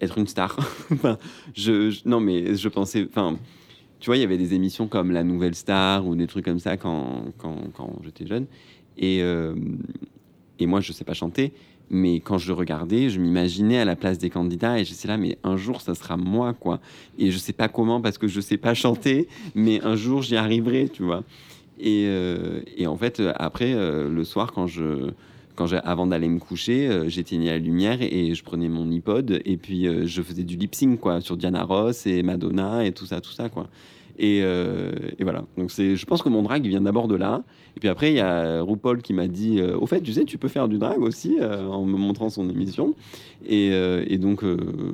[0.00, 0.56] être une star.
[0.90, 1.18] Enfin,
[1.54, 3.38] je, non, mais je pensais, enfin,
[4.00, 6.58] tu vois, il y avait des émissions comme La Nouvelle Star ou des trucs comme
[6.58, 8.46] ça quand, quand, quand j'étais jeune.
[8.96, 9.22] Et,
[10.58, 11.52] et moi, je sais pas chanter,
[11.92, 15.18] mais quand je regardais, je m'imaginais à la place des candidats et je sais là,
[15.18, 16.80] mais un jour, ça sera moi, quoi.
[17.18, 20.36] Et je sais pas comment parce que je sais pas chanter, mais un jour, j'y
[20.36, 21.22] arriverai, tu vois.
[21.78, 25.10] Et, euh, en fait, après, euh, le soir, quand je,
[25.54, 29.42] quand j'ai, avant d'aller me coucher, euh, j'éteignais la lumière et je prenais mon iPod
[29.44, 33.04] et puis je faisais du lip sync quoi, sur Diana Ross et Madonna et tout
[33.04, 33.68] ça, tout ça quoi.
[34.18, 35.44] Et, euh, et voilà.
[35.56, 37.42] Donc c'est, je pense que mon drag vient d'abord de là.
[37.76, 40.24] Et puis après, il y a RuPaul qui m'a dit, euh, au fait, tu sais,
[40.24, 42.94] tu peux faire du drag aussi euh, en me montrant son émission.
[43.46, 43.70] Et,
[44.06, 44.44] et donc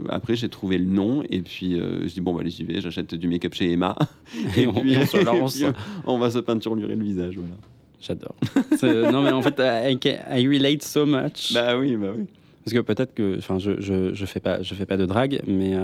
[0.09, 3.15] après, j'ai trouvé le nom et puis je dis bon, bah, allez, j'y vais, j'achète
[3.15, 3.95] du make-up chez Emma.
[4.57, 5.57] Et on, et on lance.
[5.57, 5.67] puis,
[6.07, 7.55] on va se peinturer le visage, voilà.
[8.01, 8.35] J'adore.
[9.13, 9.99] Non, mais en fait, I,
[10.31, 11.53] I relate so much.
[11.53, 12.25] Bah oui, bah oui.
[12.65, 15.43] Parce que peut-être que, enfin, je, je, je fais pas, je fais pas de drague,
[15.47, 15.75] mais,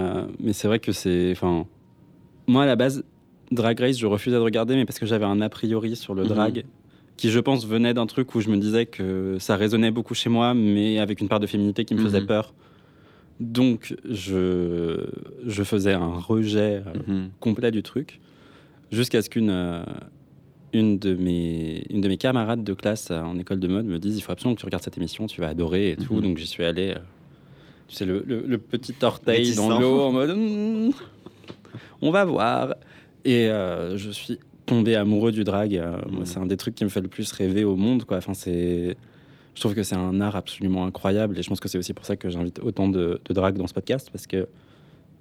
[0.40, 1.66] mais c'est vrai que c'est, enfin,
[2.47, 3.05] moi à la base,
[3.55, 6.23] Drag Race, je refusais de regarder, mais parce que j'avais un a priori sur le
[6.23, 6.29] Mhm.
[6.29, 6.64] drag,
[7.17, 10.29] qui je pense venait d'un truc où je me disais que ça résonnait beaucoup chez
[10.31, 12.27] moi, mais avec une part de féminité qui me faisait Mhm.
[12.27, 12.55] peur.
[13.40, 15.07] Donc je,
[15.47, 17.31] je faisais un rejet euh, Mhm.
[17.40, 18.21] complet du truc,
[18.93, 19.83] jusqu'à ce qu'une euh,
[20.73, 23.99] une de mes une de mes camarades de classe euh, en école de mode me
[23.99, 26.21] dise il faut absolument que tu regardes cette émission, tu vas adorer et tout.
[26.21, 26.95] Donc j'y suis allé.
[27.88, 30.90] tu sais le, le- le petit orteil dans l'eau en mode Hmm,
[32.03, 32.75] on va voir.
[33.25, 35.77] Et euh, je suis tombé amoureux du drag.
[35.77, 36.25] euh, Mhm.
[36.27, 38.05] C'est un des trucs qui me fait le plus rêver au monde.
[38.05, 38.19] Quoi.
[38.19, 38.97] Enfin, c'est
[39.55, 42.05] je trouve que c'est un art absolument incroyable et je pense que c'est aussi pour
[42.07, 44.49] ça que j'invite autant de, de drag dans ce podcast parce que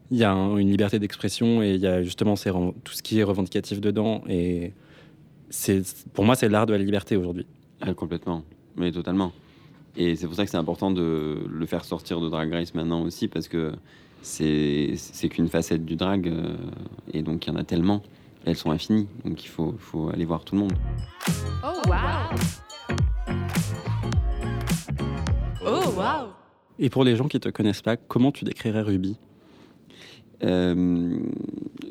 [0.10, 3.04] il y a un- une liberté d'expression et il y a justement ces tout ce
[3.04, 4.74] qui est revendicatif dedans et
[5.52, 7.46] c'est pour moi c'est l'art de la liberté aujourd'hui.
[7.82, 8.44] Ah, complètement,
[8.76, 9.32] mais totalement.
[9.98, 13.04] Et c'est pour ça que c'est important de le faire sortir de Drag Race maintenant
[13.04, 13.74] aussi, parce que
[14.24, 16.56] c'est qu'une facette du drag, euh,
[17.12, 18.02] et donc il y en a tellement,
[18.46, 20.74] elles sont infinies, donc il faut, faut aller voir tout le monde.
[21.64, 22.38] Oh wow.
[25.66, 26.30] Oh wow.
[26.80, 29.18] Et pour les gens qui te connaissent pas, comment tu décrirais Ruby?
[30.43, 31.15] Euh,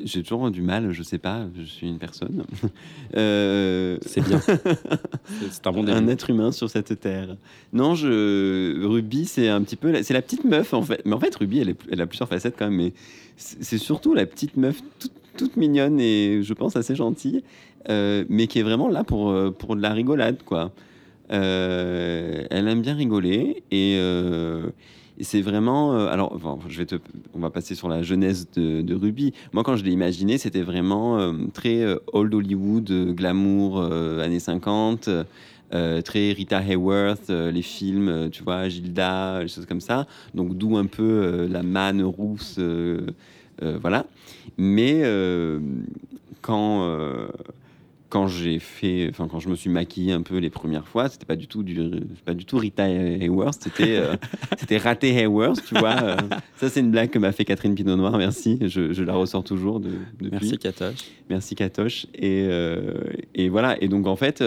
[0.03, 2.43] J'ai toujours du mal, je sais pas, je suis une personne.
[3.15, 4.39] Euh, C'est bien.
[5.51, 6.11] C'est- un bon un début.
[6.13, 7.37] être humain sur cette terre.
[7.71, 11.01] Non, je Ruby, c'est un petit peu, la- c'est la petite meuf en fait.
[11.05, 12.75] Mais en fait, Ruby, elle, est, elle a plusieurs facettes quand même.
[12.77, 12.93] Mais
[13.37, 17.43] c'est surtout la petite meuf toute, toute mignonne et je pense assez gentille,
[17.89, 20.71] euh, mais qui est vraiment là pour pour de la rigolade, quoi.
[21.29, 23.95] Elle aime bien rigoler et,
[25.21, 25.93] c'est vraiment.
[25.95, 26.95] euh, alors, je vais te,
[27.33, 29.33] on va passer sur la jeunesse de, Ruby.
[29.51, 35.09] Moi, quand je l'ai imaginé, c'était vraiment euh, très euh, old Hollywood, glamour, années 50.
[35.73, 40.07] euh, très Rita Hayworth, les films, tu vois, Gilda, des choses comme ça.
[40.33, 42.59] Donc, d'où un peu la manne rousse,
[43.81, 44.05] voilà.
[44.57, 45.03] Mais
[46.41, 46.95] quand,
[48.13, 51.25] quand j'ai fait, enfin, quand je me suis maquillé un peu les premières fois, c'était
[51.25, 51.75] pas du tout du,
[52.23, 54.15] pas du tout Rita Hayworth, c'était, euh,
[54.59, 55.95] c'était raté Hayworth, tu vois.
[56.03, 56.17] euh.
[56.57, 58.59] ça, c'est une blague que m'a fait Catherine Pinot Noir, merci.
[58.61, 59.89] Je, je la ressors toujours de,
[60.21, 60.29] depuis.
[60.31, 60.99] Merci Katoche.
[61.27, 62.05] Merci Katoche.
[62.13, 63.01] Et, euh,
[63.33, 63.81] et voilà.
[63.81, 64.43] Et donc en fait,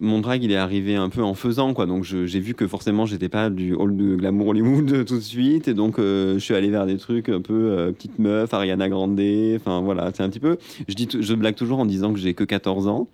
[0.00, 1.86] mon drag, il est arrivé un peu en faisant quoi.
[1.86, 5.68] Donc j'ai vu que forcément, j'étais pas du hall de glamour Hollywood tout de suite.
[5.68, 8.88] Et donc euh, je suis allé vers des trucs un peu euh, petite meuf, Ariana
[8.88, 9.18] Grande.
[9.56, 10.58] Enfin voilà, c'est un petit peu.
[10.88, 13.08] Je dis, je blague toujours en disant que j'ai que 14 ans.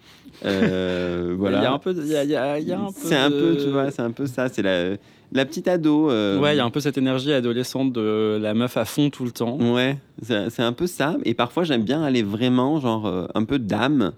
[0.44, 1.58] Euh, voilà.
[1.58, 2.80] Il y a un peu, de- il y a, il y a- il y a
[2.80, 2.92] un peu.
[2.94, 4.48] C'est un peu, tu vois, c'est un peu ça.
[4.48, 4.96] C'est la,
[5.32, 6.10] la petite ado.
[6.10, 9.10] euh, Ouais, il y a un peu cette énergie adolescente de la meuf à fond
[9.10, 9.56] tout le temps.
[9.72, 11.16] Ouais, c'est c'est un peu ça.
[11.24, 14.12] Et parfois, j'aime bien aller vraiment, genre, euh, un peu d'âme.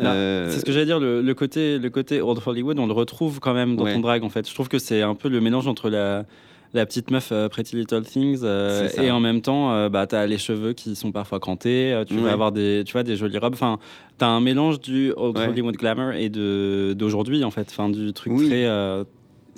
[0.00, 2.92] Euh, C'est ce que j'allais dire, le, le côté, le côté Old Hollywood, on le
[2.92, 3.94] retrouve quand même dans Ouais.
[3.94, 4.48] ton drag en fait.
[4.48, 6.24] Je trouve que c'est un peu le mélange entre la,
[6.72, 10.38] la petite meuf euh, Pretty Little Things euh, et en même temps, bah, t'as les
[10.38, 12.20] cheveux qui sont parfois crantés, euh, tu Ouais.
[12.22, 13.54] vas avoir des, tu vois, des jolies robes.
[13.54, 13.78] Enfin,
[14.18, 15.48] t'as un mélange du Old Ouais.
[15.48, 18.48] Hollywood glamour et de d'aujourd'hui en fait, enfin du truc Oui.
[18.48, 18.66] très,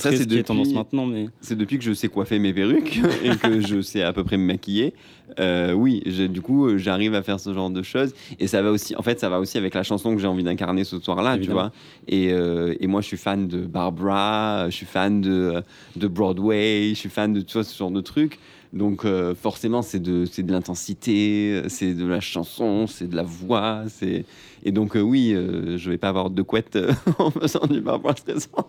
[0.03, 3.37] Ça, c'est tendance depuis- maintenant, mais C'est depuis que je sais coiffer mes perruques et
[3.37, 4.95] que je sais à peu près me maquiller.
[5.41, 8.13] Euh, oui, du coup, euh, j'arrive à faire ce genre de choses.
[8.39, 10.43] Et ça va aussi, en fait, ça va aussi avec la chanson que j'ai envie
[10.45, 11.73] d'incarner ce soir-là, tu vois.
[12.09, 15.63] Et, euh, et moi, je suis fan de Barbara, je suis fan de,
[15.97, 18.39] de Broadway, je suis fan de tu vois, ce genre de trucs.
[18.75, 23.23] Donc, euh, forcément, c'est de, c'est de l'intensité, c'est de la chanson, c'est de la
[23.23, 23.85] voix.
[23.89, 24.25] c'est
[24.65, 26.79] Et donc, euh, oui, euh, je vais pas avoir de couette
[27.19, 28.67] en faisant du Barbara Streisand.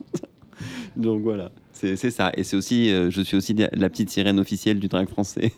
[0.95, 2.31] Donc voilà, c'est ça.
[2.37, 5.51] Et c'est aussi, euh, je suis aussi la petite sirène officielle du drag français.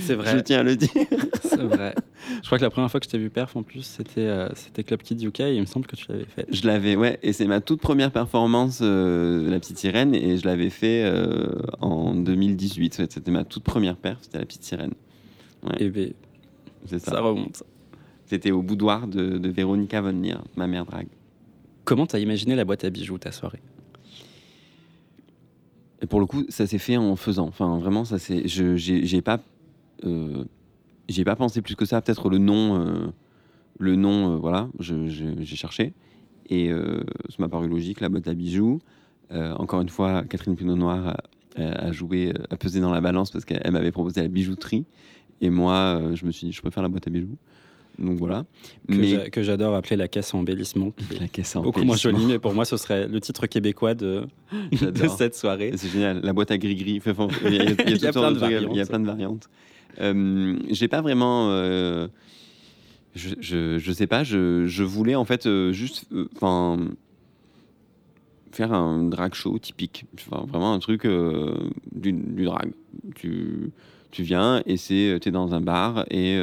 [0.00, 0.42] c'est Je vrai.
[0.42, 0.90] tiens à le dire.
[1.42, 1.94] C'est vrai.
[2.42, 4.48] Je crois que la première fois que je t'ai vu perf en plus, c'était euh,
[4.54, 6.44] c'était Club Kid UK et il me semble que tu l'avais fait.
[6.50, 10.44] Je l'avais, ouais, et c'est ma toute première performance, euh, la petite sirène, et je
[10.46, 11.46] l'avais fait euh,
[11.80, 12.98] en 2018.
[12.98, 14.92] Ouais, c'était ma toute première perf, c'était la petite sirène.
[15.78, 16.12] Et ben,
[16.86, 17.12] C'est ça.
[17.12, 17.62] ça remonte.
[18.26, 21.08] C'était au boudoir de, de Véronica Von Leer, ma mère drague.
[21.84, 23.60] Comment t'as imaginé la boîte à bijoux ta soirée?
[26.02, 27.46] Et pour le coup, ça s'est fait en faisant.
[27.46, 28.46] Enfin, vraiment, ça c'est.
[28.46, 29.40] Je j'ai pas,
[30.04, 30.44] euh,
[31.08, 32.00] j'ai pas pensé plus que ça.
[32.02, 33.06] Peut-être le nom, euh,
[33.78, 34.68] le nom, euh, voilà.
[34.78, 35.94] J'ai cherché
[36.48, 38.00] et ça m'a paru logique.
[38.00, 38.78] La boîte à bijoux.
[39.30, 41.16] Encore une fois, Catherine Pinot Noir
[41.56, 44.84] a, joué, a pesé dans la balance parce qu'elle elle m'avait proposé la bijouterie
[45.40, 47.36] et moi, je me suis dit, je préfère la boîte à bijoux.
[47.98, 48.44] Donc voilà.
[48.88, 50.92] que Mais j'a- que j'adore appeler la caisse à embellissement.
[51.20, 54.26] la caisse à Beaucoup moins joli, mais pour moi, ce serait le titre québécois de,
[55.18, 55.72] cette soirée.
[55.76, 56.20] C'est génial.
[56.22, 57.00] La boîte à gris-gris.
[57.46, 58.88] Il y a, il y il y Il y plein de Il y a variantes.
[58.88, 59.48] plein de variantes.
[60.00, 61.48] Euh, J'ai pas vraiment.
[61.52, 62.06] euh,
[63.14, 64.24] je, je, je sais pas.
[64.24, 66.06] Je, je voulais en fait euh, juste.
[66.34, 66.76] Enfin.
[68.52, 70.04] faire un drag show typique.
[70.14, 72.72] Enfin, vraiment un truc du, du drag.
[73.14, 73.70] Tu,
[74.10, 75.18] tu viens et c'est.
[75.22, 76.38] Tu es dans un bar et.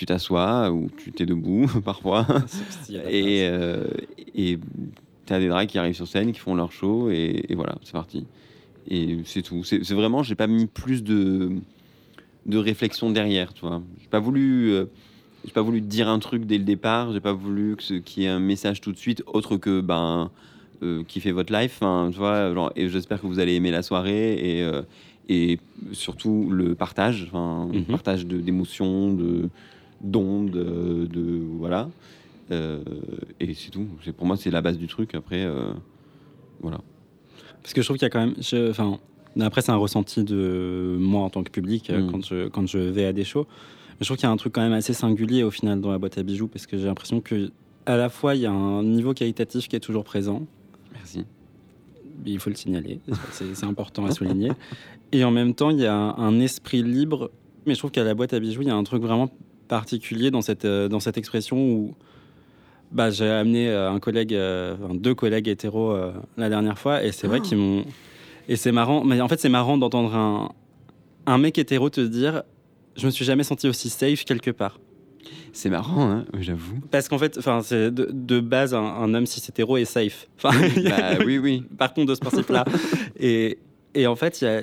[0.00, 2.26] Tu t'assois ou tu t'es debout parfois
[2.88, 3.84] Il y a de la et euh,
[4.34, 4.58] et
[5.26, 7.92] t'as des drags qui arrivent sur scène, qui font leur show, et, et voilà, c'est
[7.92, 8.26] parti.
[8.88, 9.62] Et c'est tout.
[9.62, 11.50] C'est c'est vraiment, j'ai pas mis plus de,
[12.46, 13.82] de réflexion derrière, tu vois.
[14.00, 14.86] J'ai pas voulu, euh,
[15.44, 17.12] j'ai pas voulu dire un truc dès le départ.
[17.12, 19.80] J'ai pas voulu que ce- qu'il y ait un message tout de suite, autre que
[19.82, 20.30] ben
[20.82, 22.52] euh, kiffez votre life, enfin, tu vois.
[22.54, 24.82] Genre, et j'espère que vous allez aimer la soirée et euh,
[25.28, 25.58] et
[25.92, 27.84] surtout le partage, enfin, Mhm.
[27.84, 29.48] partage de- d'émotions, de
[30.00, 31.88] d'ondes, de, de- voilà.
[32.50, 32.82] Euh,
[33.38, 33.86] et c'est tout.
[34.04, 35.14] C'est- Pour moi, c'est la base du truc.
[35.14, 35.72] Après, euh,
[36.60, 36.80] voilà.
[37.62, 38.34] Parce que je trouve qu'il y a quand même.
[38.40, 38.98] je- Enfin,
[39.40, 42.10] après, c'est un ressenti de moi en tant que public euh, Mm.
[42.10, 43.46] quand, je, quand je vais à des shows.
[44.00, 45.98] Je trouve qu'il y a un truc quand même assez singulier au final dans la
[45.98, 47.50] boîte à bijoux parce que j'ai l'impression que
[47.84, 50.46] à la fois il y a un niveau qualitatif qui est toujours présent.
[50.94, 51.24] Merci.
[52.24, 52.98] il faut le signaler,
[53.32, 54.52] c'est important à souligner.
[55.12, 57.30] Et en même temps, il y a un esprit libre.
[57.66, 59.30] Mais je trouve qu'à la boîte à bijoux, il y a un truc vraiment
[59.70, 61.94] particulier dans cette, euh, dans cette expression où
[62.90, 65.96] bah, j'ai amené euh, un collègue, euh, enfin, deux collègues hétéros
[66.36, 67.84] la dernière fois, et c'est vrai qu'ils m'ont.
[68.48, 70.50] Et c'est marrant, mais en fait, c'est marrant d'entendre un,
[71.26, 72.42] un mec hétéro te dire
[72.96, 74.80] Je me suis jamais senti aussi safe quelque part.
[75.52, 76.80] C'est marrant, hein, j'avoue.
[76.90, 80.26] Parce qu'en fait, enfin, c'est de, de base, un, un homme cis hétéro est safe.
[80.36, 80.50] Enfin,
[80.84, 81.62] bah oui, oui.
[81.78, 82.64] partons de ce principe-là.
[83.20, 83.58] et,
[83.94, 84.62] et en fait, il y a,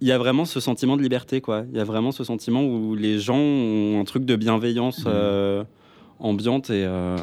[0.00, 1.64] il y a vraiment ce sentiment de liberté, quoi.
[1.70, 5.04] Il y a vraiment ce sentiment où les gens ont un truc de bienveillance Mhm.
[5.08, 5.64] euh,
[6.18, 6.84] ambiante et.
[6.84, 7.16] euh,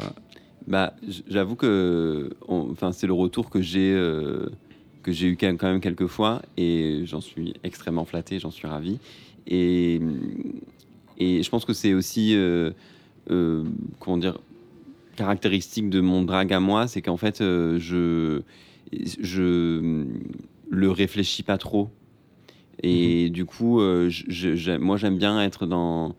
[0.66, 0.94] Bah,
[1.28, 4.46] j'avoue que, enfin, c'est le retour que j'ai euh,
[5.02, 8.50] que j'ai eu quand même, quand même quelques fois, et j'en suis extrêmement flatté, j'en
[8.50, 8.98] suis ravi.
[9.46, 10.00] Et
[11.18, 12.72] et je pense que c'est aussi, euh,
[14.00, 14.38] comment dire,
[15.16, 18.40] caractéristique de mon drag à moi, c'est qu'en fait, je
[19.20, 20.04] je
[20.70, 21.90] le réfléchis pas trop.
[22.82, 26.14] Et du coup, euh, je- je- j'ai- moi, j'aime bien être dans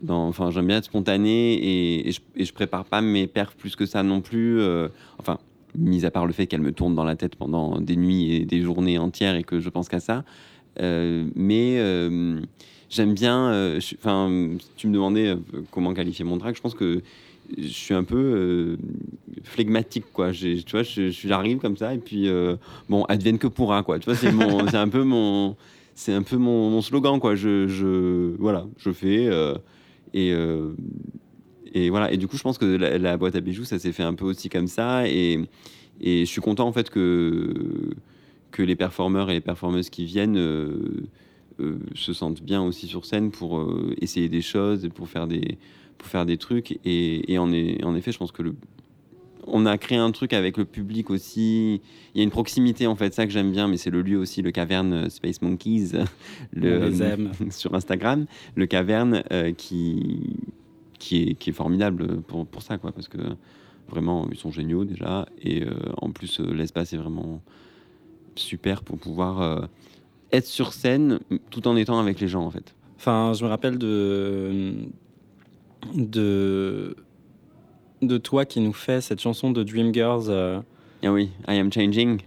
[0.00, 3.54] dans- enfin, j'aime bien être spontané et, et je, et je prépare pas mes perfs
[3.54, 4.58] plus que ça non plus.
[4.60, 5.38] euh, enfin,
[5.78, 8.44] mis à part le fait qu'elle me tourne dans la tête pendant des nuits et
[8.44, 10.24] des journées entières et que je pense qu'à ça.
[10.80, 11.76] Euh, mais
[12.90, 13.76] j'aime bien.
[13.98, 15.34] Enfin, si tu me demandais
[15.70, 17.02] comment qualifier mon drag, je pense que
[17.58, 18.76] je suis un peu euh,
[19.44, 20.32] flegmatique, quoi.
[20.32, 22.56] Tu vois, j'arrive comme ça et puis euh,
[22.88, 23.98] bon, advienne que pourra, quoi.
[23.98, 24.14] Tu vois,
[24.70, 25.56] c'est un peu mon,
[25.94, 27.34] c'est un peu mon, mon slogan, quoi.
[27.34, 29.26] Je, je, voilà, je fais.
[29.26, 29.54] euh,
[30.14, 30.72] et, euh,
[31.74, 32.12] et voilà.
[32.12, 34.14] Et du coup, je pense que la, la boîte à bijoux, ça s'est fait un
[34.14, 35.08] peu aussi comme ça.
[35.08, 35.40] Et,
[36.00, 37.52] et je suis content en fait que,
[38.50, 41.06] que les performeurs et les performeuses qui viennent euh,
[41.60, 45.26] euh, se sentent bien aussi sur scène pour euh, essayer des choses, et pour faire
[45.26, 45.58] des,
[46.02, 46.78] pour faire des trucs.
[46.84, 48.54] Et, et en, est- en effet, je pense que le,
[49.46, 51.80] on a créé un truc avec le public aussi.
[52.14, 54.18] Il y a une proximité en fait, ça que j'aime bien, mais c'est le lieu
[54.18, 55.92] aussi, le caverne Space Monkeys,
[56.52, 57.30] le, On les aime.
[57.50, 60.36] sur Instagram, le caverne euh, qui,
[60.98, 63.18] qui, est, qui est formidable pour, pour ça, quoi, parce que
[63.88, 67.42] vraiment, ils sont géniaux déjà, et euh, en plus, euh, l'espace est vraiment
[68.34, 69.60] super pour pouvoir euh,
[70.32, 71.20] être sur scène
[71.50, 72.74] tout en étant avec les gens en fait.
[72.96, 74.72] Enfin, je me rappelle de,
[75.94, 76.96] de,
[78.02, 80.26] de toi qui nous fait cette chanson de Dreamgirls.
[80.28, 80.60] euh,
[81.04, 82.20] Ah oui, I am changing.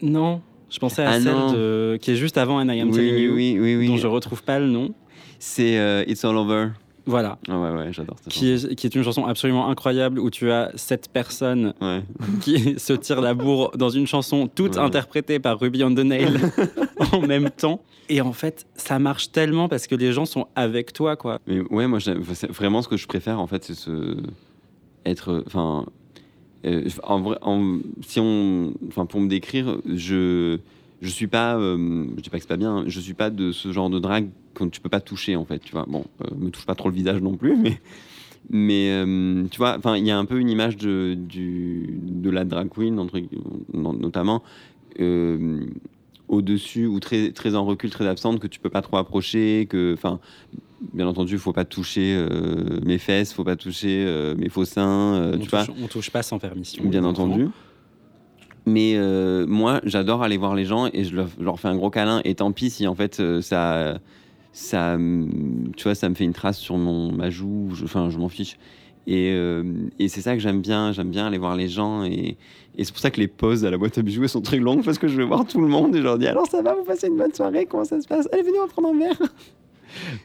[0.00, 0.40] Non,
[0.70, 3.22] je pensais à Ah celle de, qui est juste avant I Am oui, Telling oui,
[3.22, 3.86] You, oui, oui, oui.
[3.88, 4.92] dont je retrouve pas le nom.
[5.38, 6.68] C'est euh, It's All Over.
[7.04, 10.50] Voilà, Ah ouais, ouais, j'adore qui est, qui est une chanson absolument incroyable où tu
[10.52, 11.74] as cette personne.
[11.80, 12.02] Ouais.
[12.40, 16.38] qui se tire la bourre dans une chanson toute interprétée par Ruby on the Nail
[17.12, 17.82] en même temps.
[18.08, 21.38] Et en fait, ça marche tellement parce que les gens sont avec toi, quoi.
[21.46, 21.98] Mais ouais, moi,
[22.50, 24.16] vraiment ce que je préfère, en fait, c'est ce.
[25.06, 25.42] être.
[25.46, 25.86] Enfin.
[26.66, 28.74] euh, en vrai, en- si on.
[28.88, 30.58] Enfin, pour me décrire, je.
[31.02, 31.56] Je suis pas.
[31.58, 33.98] euh, je dis pas que c'est pas bien, je suis pas de ce genre de
[33.98, 35.84] drague que tu peux pas toucher, en fait, tu vois.
[35.88, 37.80] Bon, euh, me touche pas trop le visage non plus, mais.
[38.50, 42.28] Mais euh, tu vois, enfin, il y a un peu une image de, du, de
[42.28, 43.20] la drag queen, entre,
[43.72, 44.42] notamment,
[45.00, 45.60] euh,
[46.28, 49.94] au-dessus ou très, très en recul, très absente, que tu peux pas trop approcher, que,
[49.94, 50.18] enfin,
[50.92, 54.64] bien entendu, il faut pas toucher euh, mes fesses, faut pas toucher euh, mes faux
[54.64, 56.84] seins, euh, on, tu vois, touche, on touche pas sans permission.
[56.84, 57.46] bien entendu.
[58.66, 62.20] Mais euh, moi, j'adore aller voir les gens et je leur, fais un gros câlin.
[62.24, 63.98] Et tant pis si en fait euh, ça,
[64.52, 67.70] ça, hum, tu vois, ça me fait une trace sur mon ma joue.
[67.74, 68.56] je- Enfin, je m'en fiche.
[69.08, 69.64] Et, euh,
[69.98, 70.92] et c'est ça que j'aime bien.
[70.92, 72.36] J'aime bien aller voir les gens et,
[72.78, 74.84] et c'est pour ça que les pauses à la boîte à bijoux sont très longues
[74.84, 76.74] parce que je vais voir tout le monde et je leur dis alors ça va,
[76.74, 78.28] vous passez une bonne soirée, comment ça se passe?
[78.32, 79.20] Allez, venez on va prendre un verre.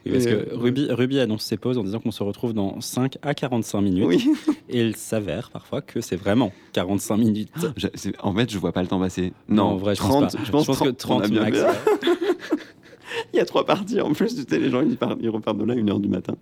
[0.06, 2.80] Oui, parce que euh, Ruby, Ruby annonce ses pauses en disant qu'on se retrouve dans
[2.80, 4.04] 5 à 45 minutes.
[4.06, 4.30] Oui.
[4.68, 7.50] Et il s'avère parfois que c'est vraiment 45 minutes.
[7.76, 9.32] Je- c'est- en fait, je vois pas le temps passer.
[9.48, 10.44] Non, en vrai, je 30, pense pas.
[10.44, 11.58] Je pense, que 30, on 30 a bien max.
[11.58, 11.64] fait.
[12.08, 12.16] ouais.
[13.32, 14.34] Il y a trois parties en plus.
[14.34, 16.34] Tu sais, les gens ils, partent, ils repartent de là à 1h du matin.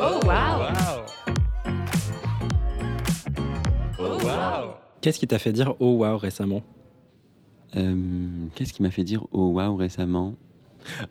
[0.00, 0.30] Oh wow.
[3.98, 4.74] Oh wow.
[5.00, 6.62] Qu'est-ce qui t'a fait dire oh wow récemment?
[7.76, 7.94] Euh,
[8.54, 10.34] Qu'est-ce qui m'a fait dire oh waouh récemment?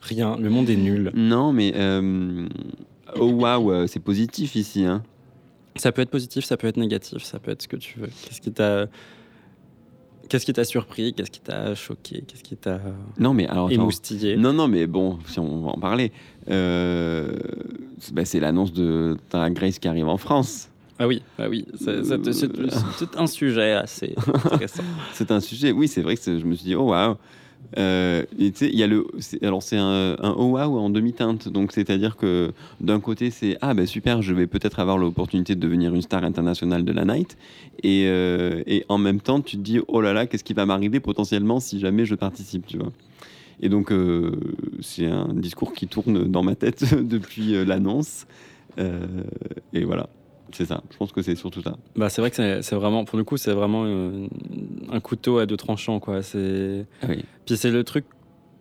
[0.01, 1.11] Rien, le monde est nul.
[1.15, 2.47] Non, mais euh,
[3.19, 4.85] oh waouh, euh, c'est positif ici.
[4.85, 5.03] Hein.
[5.75, 8.09] Ça peut être positif, ça peut être négatif, ça peut être ce que tu veux.
[8.25, 8.87] Qu'est-ce qui t'a
[10.27, 12.79] Qu'est-ce qui t'a surpris Qu'est-ce qui t'a choqué Qu'est-ce qui t'a
[13.17, 13.71] Non, mais alors.
[13.71, 14.35] émoustillé?
[14.37, 16.11] Non, non, mais bon, si on va en parler.
[16.51, 17.31] Euh,
[17.99, 20.69] c'est bah, c'est l'annonce de Drag Grace qui arrive en France.
[20.99, 22.51] Ah oui, ah oui, c'est c'est- c'est-
[22.97, 24.83] c'est un sujet assez intéressant.
[25.13, 25.71] C'est un sujet.
[25.71, 27.15] Oui, c'est vrai que c'est- je me suis dit oh waouh.
[27.77, 29.05] Euh, y a le.
[29.41, 31.49] Alors, c'est un, un oh wow en demi-teinte.
[31.49, 32.51] Donc, c'est-à-dire que
[32.81, 36.23] d'un côté, c'est Ah, ben super, je vais peut-être avoir l'opportunité de devenir une star
[36.23, 37.37] internationale de la night.
[37.83, 40.65] Et, euh, et en même temps, tu te dis Oh là là, qu'est-ce qui va
[40.65, 42.91] m'arriver potentiellement si jamais je participe, tu vois.
[43.61, 44.31] Et donc, euh,
[44.81, 48.25] c'est un discours qui tourne dans ma tête depuis l'annonce.
[49.73, 50.07] Et voilà,
[50.53, 50.81] c'est ça.
[50.91, 51.75] Je pense que c'est surtout ça.
[51.95, 54.27] Bah, c'est vrai que c'est- vraiment, pour le coup, c'est vraiment euh,
[54.91, 56.21] un couteau à deux tranchants, quoi.
[56.21, 57.23] C'est Ah oui.
[57.45, 58.05] Puis c'est le truc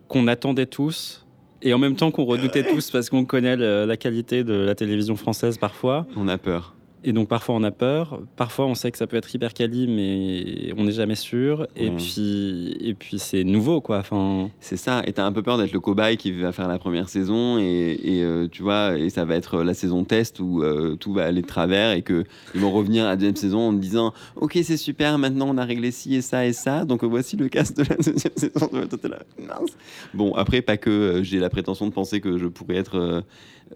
[0.09, 1.27] qu'on attendait tous
[1.63, 4.75] et en même temps qu'on redoutait tous parce qu'on connaît le- la qualité de la
[4.75, 6.07] télévision française parfois.
[6.17, 6.75] On a peur.
[7.09, 9.89] Et donc parfois on a peur, parfois on sait que ça peut être hyper quali
[9.89, 11.67] mais on n'est jamais sûr.
[11.75, 13.99] Et puis, et puis c'est nouveau quoi.
[13.99, 16.79] Enfin, C'est ça, et t'as un peu peur d'être le cobaye qui va faire la
[16.79, 20.63] première saison, et, et, euh, tu vois, et ça va être la saison test où
[20.63, 23.61] euh, tout va aller de travers, et que ils vont revenir à la deuxième saison
[23.61, 27.03] en disant Ok, c'est super, maintenant on a réglé ci et ça et ça, donc
[27.05, 28.69] voici le cast de la deuxième saison.
[29.39, 29.71] Mince.
[30.15, 33.21] Bon, après, pas que euh, j'ai la prétention de penser que je pourrais être euh,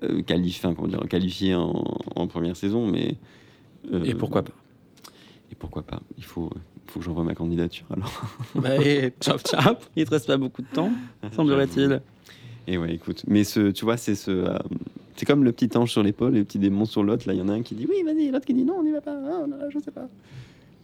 [0.03, 1.84] euh, qualifié, enfin, comment dire, qualifié en,
[2.16, 3.16] en première saison, mais.
[3.93, 4.53] euh, et pourquoi pas?
[5.51, 6.01] Et pourquoi pas?
[6.18, 6.51] Il faut,
[6.86, 8.22] faut que j'envoie ma candidature alors.
[8.55, 10.90] bah, et chop chop, il te reste pas beaucoup de temps,
[11.34, 12.01] semblerait-il.
[12.68, 14.57] Et ouais, écoute, mais ce, tu vois, c'est ce, euh,
[15.16, 17.26] c'est comme le petit ange sur l'épaule et le petit démon sur l'autre.
[17.26, 18.82] Là, il y en a un qui dit oui, vas-y, l'autre qui dit non, on
[18.84, 19.14] n'y va pas.
[19.14, 20.09] Ah, non, je sais pas.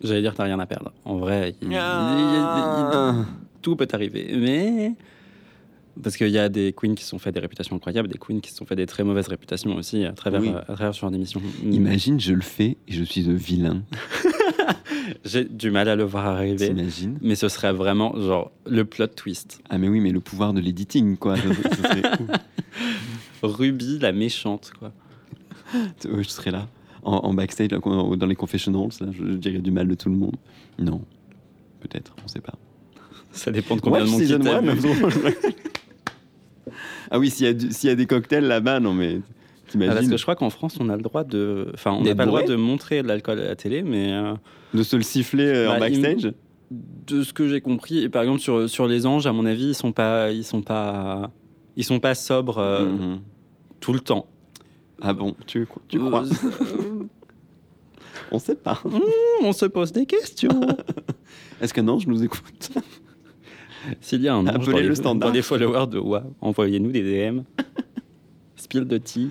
[0.02, 0.92] J'allais dire t'as rien à perdre.
[1.04, 3.14] En vrai, il- il- il- il- Ah.
[3.62, 4.34] tout peut arriver.
[4.36, 4.92] Mais.
[6.02, 8.40] Parce qu'il y a des queens qui se sont fait des réputations incroyables, des queens
[8.40, 10.48] qui se sont fait des très mauvaises réputations aussi à travers, Oui.
[10.50, 11.40] euh, à travers ce genre d'émission.
[11.64, 13.82] Imagine, je le fais et je suis le vilain.
[15.24, 16.68] J'ai du mal à le voir arriver.
[16.68, 17.18] T'imagines?
[17.22, 19.60] Mais ce serait vraiment genre le plot twist.
[19.70, 21.36] Ah, mais oui, mais le pouvoir de l'editing, quoi.
[21.36, 22.30] Ça, ça, ça serait ouf.
[23.42, 24.92] Ruby, la méchante, quoi.
[26.04, 26.68] Je serais là,
[27.02, 30.08] en, en backstage, là, dans les confessionals, là, je, je dirais du mal de tout
[30.08, 30.36] le monde.
[30.78, 31.02] Non,
[31.80, 32.54] peut-être, on sait pas.
[33.32, 34.74] Ça dépend de combien de monde qui t'aime.
[37.10, 39.20] Ah oui, s'il y, a y des cocktails là-bas, non mais
[39.74, 41.70] Ah, parce que je crois qu'en France, on a le droit de.
[41.74, 44.34] Enfin, on n'a pas le droit de montrer de l'alcool à la télé, mais euh,
[44.74, 46.32] de se le siffler euh, en Bah, il- backstage
[46.70, 49.68] de ce que j'ai compris, et par exemple sur, sur les anges, à mon avis,
[49.68, 51.30] ils sont pas, ils sont pas,
[51.76, 53.20] ils sont pas sobres euh, Mhm.
[53.80, 54.26] tout le temps.
[55.00, 56.24] Ah bon, tu, tu crois
[58.30, 58.82] On sait pas.
[59.42, 60.60] on se pose des questions.
[61.60, 62.70] Est-ce qu'un ange nous écoute?
[64.00, 65.32] S'il y a un Appelez le les, standard.
[65.32, 67.40] les followers de WoW, envoyez-nous des DM.
[68.56, 69.30] Spill de tea.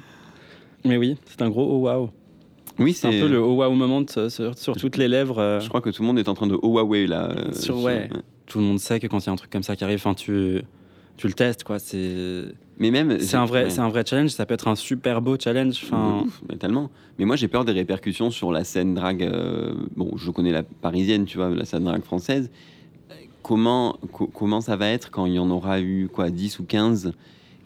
[0.85, 2.09] Mais oui, c'est un gros oh wow.
[2.79, 5.39] Oui, C'est un peu le oh wow moment sur, sur toutes les lèvres.
[5.39, 7.31] euh, Je crois que tout le monde est en train de Huawei là.
[7.31, 8.07] euh, Sur- ouais.
[8.45, 9.97] Tout le monde sait que quand il y a un truc comme ça qui arrive,
[9.97, 10.61] enfin, tu,
[11.17, 11.79] tu le testes, quoi.
[11.79, 12.43] C'est
[12.77, 13.19] Mais même.
[13.19, 13.69] c'est un, vrai, ouais.
[13.71, 14.29] c'est un vrai challenge.
[14.29, 15.81] Ça peut être un super beau challenge.
[15.83, 16.89] Enfin, mais tellement.
[17.19, 19.23] Mais moi, j'ai peur des répercussions sur la scène drague.
[19.23, 22.49] euh, bon, je connais la parisienne, tu vois, la scène drague française.
[23.47, 26.63] Comment, co- comment ça va être quand il y en aura eu quoi, 10 ou
[26.65, 27.13] 15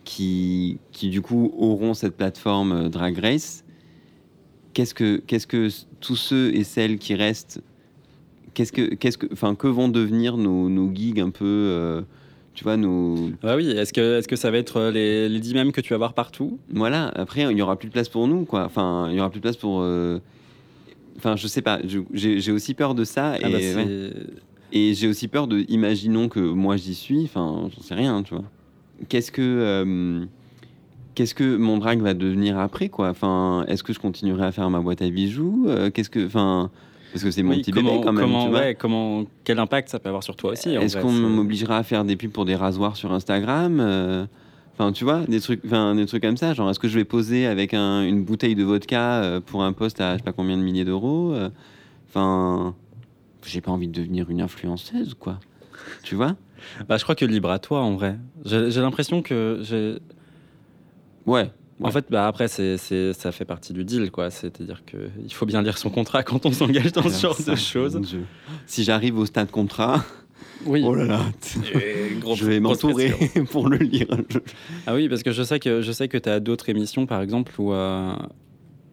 [0.04, 3.64] qui, qui du coup auront cette plateforme euh, Drag Race
[4.74, 5.70] Qu'est-ce que, qu'est-ce que
[6.00, 7.62] tous ceux et celles qui restent,
[8.54, 12.02] qu'est-ce que, qu'est-ce que, enfin, que vont devenir nos, nos gigs un peu, euh,
[12.54, 15.40] tu vois, nos, bah oui, est-ce que, est-ce que ça va être euh, les, les
[15.40, 16.58] 10 mêmes que tu vas voir partout?
[16.74, 18.64] Voilà, après, il n'y aura plus de place pour nous, quoi.
[18.66, 19.82] Enfin, il n'y aura plus de place pour.
[19.82, 20.20] euh,
[21.18, 21.80] Enfin, je sais pas,
[22.14, 23.38] j'ai aussi peur de ça.
[23.38, 24.14] Et, Ah bah, ouais.
[24.72, 25.66] Et j'ai aussi peur de.
[25.70, 28.44] Imaginons que moi j'y suis, enfin, j'en sais rien, tu vois.
[29.10, 29.42] Qu'est-ce que.
[29.42, 30.26] euh,
[31.14, 33.10] Qu'est-ce que mon drag va devenir après, quoi?
[33.10, 35.66] Enfin, est-ce que je continuerai à faire ma boîte à bijoux?
[35.68, 36.26] Euh, Qu'est-ce que.
[36.26, 36.70] Enfin.
[37.12, 38.60] Parce que c'est mon Oui, petit comment, bébé quand même, comment, tu vois.
[38.62, 42.06] ouais, comment, quel impact ça peut avoir sur toi aussi Est-ce qu'on m'obligera à faire
[42.06, 43.80] des pubs pour des rasoirs sur Instagram?
[43.82, 44.26] Euh,
[44.74, 46.54] Enfin, tu vois, des trucs, enfin, des trucs comme ça.
[46.54, 50.00] Genre, est-ce que je vais poser avec un- une bouteille de vodka pour un poste
[50.00, 51.36] à je sais pas combien de milliers d'euros?
[52.08, 52.74] Enfin,
[53.46, 55.40] j'ai pas envie de devenir une influenceuse, quoi.
[56.04, 56.36] Tu vois?
[56.88, 58.18] Bah, je crois que libre à toi en vrai.
[58.46, 59.98] J'ai l'impression que j'ai.
[61.26, 61.52] Ouais.
[61.84, 64.30] En fait, bah après, c'est, c'est- ça fait partie du deal, quoi.
[64.30, 67.58] C'est-à-dire qu'il faut bien lire son contrat quand on s'engage dans ce genre Ça, de
[67.58, 68.00] choses.
[68.68, 70.06] Si j'arrive au stade contrat,
[70.68, 70.84] Oui.
[70.86, 71.22] oh là là,
[71.74, 73.12] Et grosse- je vais m'entourer
[73.52, 74.06] pour le lire.
[74.86, 77.20] Ah oui, parce que je sais que je sais que tu as d'autres émissions, par
[77.24, 78.14] exemple, où, euh,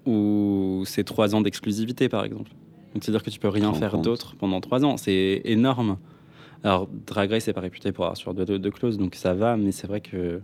[0.07, 2.51] où c'est trois ans d'exclusivité, par exemple.
[2.95, 4.97] Donc, c'est-à-dire que tu peux rien faire d'autre pendant trois ans.
[4.97, 5.99] C'est énorme.
[6.64, 9.34] Alors, Drag Race n'est pas réputé pour avoir sur de, de, de clauses, donc ça
[9.34, 10.41] va, mais c'est vrai que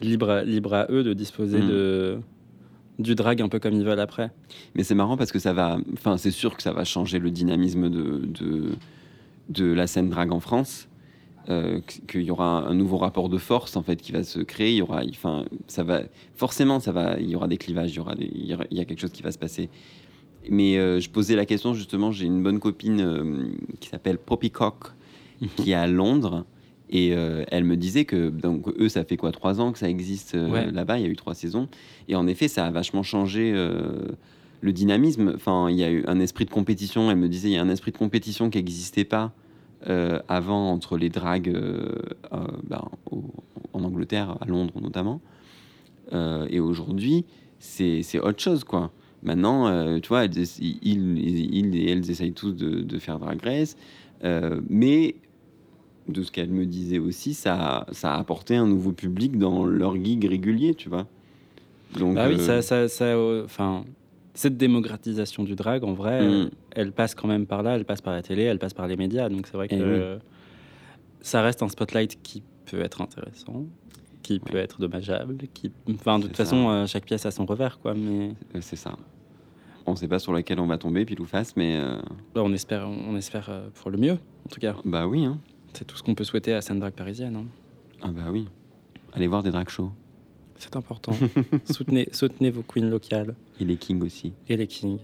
[0.00, 1.68] libre à, libre à eux de disposer Mm.
[1.68, 2.18] de,
[2.98, 4.30] du drag un peu comme ils veulent après.
[4.74, 5.78] Mais c'est marrant parce que ça va.
[5.92, 8.70] Enfin, c'est sûr que ça va changer le dynamisme de, de,
[9.50, 10.88] de la scène drag en France.
[11.48, 14.40] Euh, qu- qu'il y aura un nouveau rapport de force en fait qui va se
[14.40, 14.72] créer.
[14.72, 16.00] Il y aura, enfin, ça va
[16.34, 17.20] forcément, ça va.
[17.20, 17.92] Il y aura des clivages.
[17.92, 19.38] Il y aura, des- il y aura- il y a quelque chose qui va se
[19.38, 19.68] passer.
[20.50, 22.12] Mais euh, je posais la question justement.
[22.12, 23.48] J'ai une bonne copine euh,
[23.80, 24.92] qui s'appelle Poppycock
[25.56, 26.44] qui est à Londres.
[26.88, 29.88] Et euh, elle me disait que donc eux, ça fait quoi trois ans que ça
[29.90, 30.70] existe Ouais.
[30.70, 30.98] là-bas?
[30.98, 31.68] Il y a eu trois saisons.
[32.08, 33.52] Et en effet, ça a vachement changé
[34.60, 35.32] le dynamisme.
[35.34, 37.10] Enfin, il y a eu un esprit de compétition.
[37.10, 39.32] Elle me disait, il y a un esprit de compétition qui n'existait pas
[40.28, 41.52] avant entre les dragues
[42.70, 43.24] ben, au-
[43.72, 45.20] en Angleterre, à Londres notamment.
[46.12, 47.24] Et aujourd'hui,
[47.58, 48.92] c'est c'est autre chose, quoi.
[49.26, 53.76] Maintenant, euh, tu vois, elles ils, et elles essayent tous de, de faire Drag Race.
[54.24, 55.16] Euh, mais
[56.08, 59.96] de ce qu'elle me disait aussi, ça, ça a apporté un nouveau public dans leur
[60.02, 61.06] gig régulier, tu vois.
[61.98, 63.84] Donc, Bah oui, euh, ça, ça, euh, enfin,
[64.34, 66.24] cette démocratisation du drag, en vrai, Mm.
[66.30, 66.50] elle,
[66.86, 68.96] elle passe quand même par là, elle passe par la télé, elle passe par les
[68.96, 69.28] médias.
[69.28, 69.84] Donc c'est vrai que Eh oui.
[69.84, 70.18] euh,
[71.20, 73.64] ça reste un spotlight qui peut être intéressant,
[74.22, 77.78] qui peut être dommageable, qui, enfin, de toute façon, euh, chaque pièce a son revers,
[77.80, 77.94] quoi.
[77.94, 78.96] Mais c'est ça.
[79.86, 81.96] On ne sait pas sur laquelle on va tomber, pile ou face, mais euh,
[82.34, 84.12] bah, on espère, on espère euh, pour le mieux,
[84.44, 84.74] en tout cas.
[84.84, 85.24] bah oui.
[85.24, 85.38] Hein.
[85.74, 87.36] C'est tout ce qu'on peut souhaiter à scène drag parisienne.
[87.36, 87.44] hein.
[88.02, 88.48] Ah bah oui.
[89.12, 89.92] Allez voir des drag shows.
[90.58, 91.12] C'est important.
[91.70, 94.32] soutenez, soutenez vos queens locales Et les kings aussi.
[94.48, 94.98] et les kings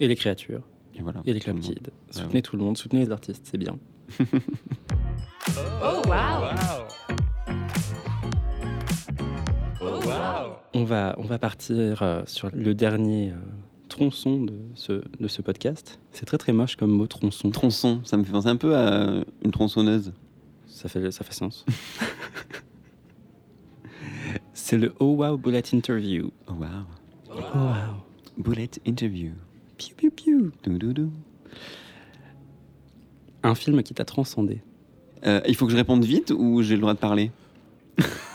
[0.00, 0.62] et les créatures
[0.96, 1.20] Et voilà.
[1.26, 1.78] et les Tout le kids.
[2.10, 3.78] Soutenez tout le monde, soutenez les artistes, c'est bien.
[5.84, 6.48] Oh wow.
[9.80, 10.56] Oh wow.
[10.74, 13.36] On va, on va partir euh, sur le dernier euh,
[13.92, 16.00] tronçon de ce, de ce podcast.
[16.12, 17.50] C'est très très moche comme mot tronçon.
[17.50, 20.12] Tronçon, ça me fait penser un peu à une tronçonneuse.
[20.66, 21.64] Ça fait, ça fait sens.
[24.54, 26.30] C'est le Oh Wow Bullet Interview.
[26.48, 26.66] Oh wow.
[27.30, 28.02] Oh wow.
[28.38, 29.32] Bullet interview.
[29.76, 30.52] Piu, piu, piu.
[30.62, 31.12] Dou, dou, dou.
[33.42, 34.62] Un film qui t'a transcendé.
[35.26, 37.30] Euh, il faut que je réponde vite ou j'ai le droit de parler?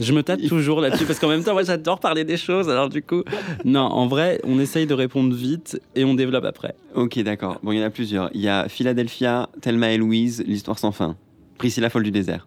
[0.00, 2.68] Je me tâte toujours là-dessus parce qu'en même temps, moi j'adore parler des choses.
[2.70, 3.22] Alors du coup,
[3.64, 6.74] non, en vrai, on essaye de répondre vite et on développe après.
[6.94, 7.58] Ok, d'accord.
[7.62, 8.30] Bon, il y en a plusieurs.
[8.34, 11.16] Il y a Philadelphia, Thelma et Louise, L'histoire sans fin.
[11.58, 12.46] Priscilla folle du désert.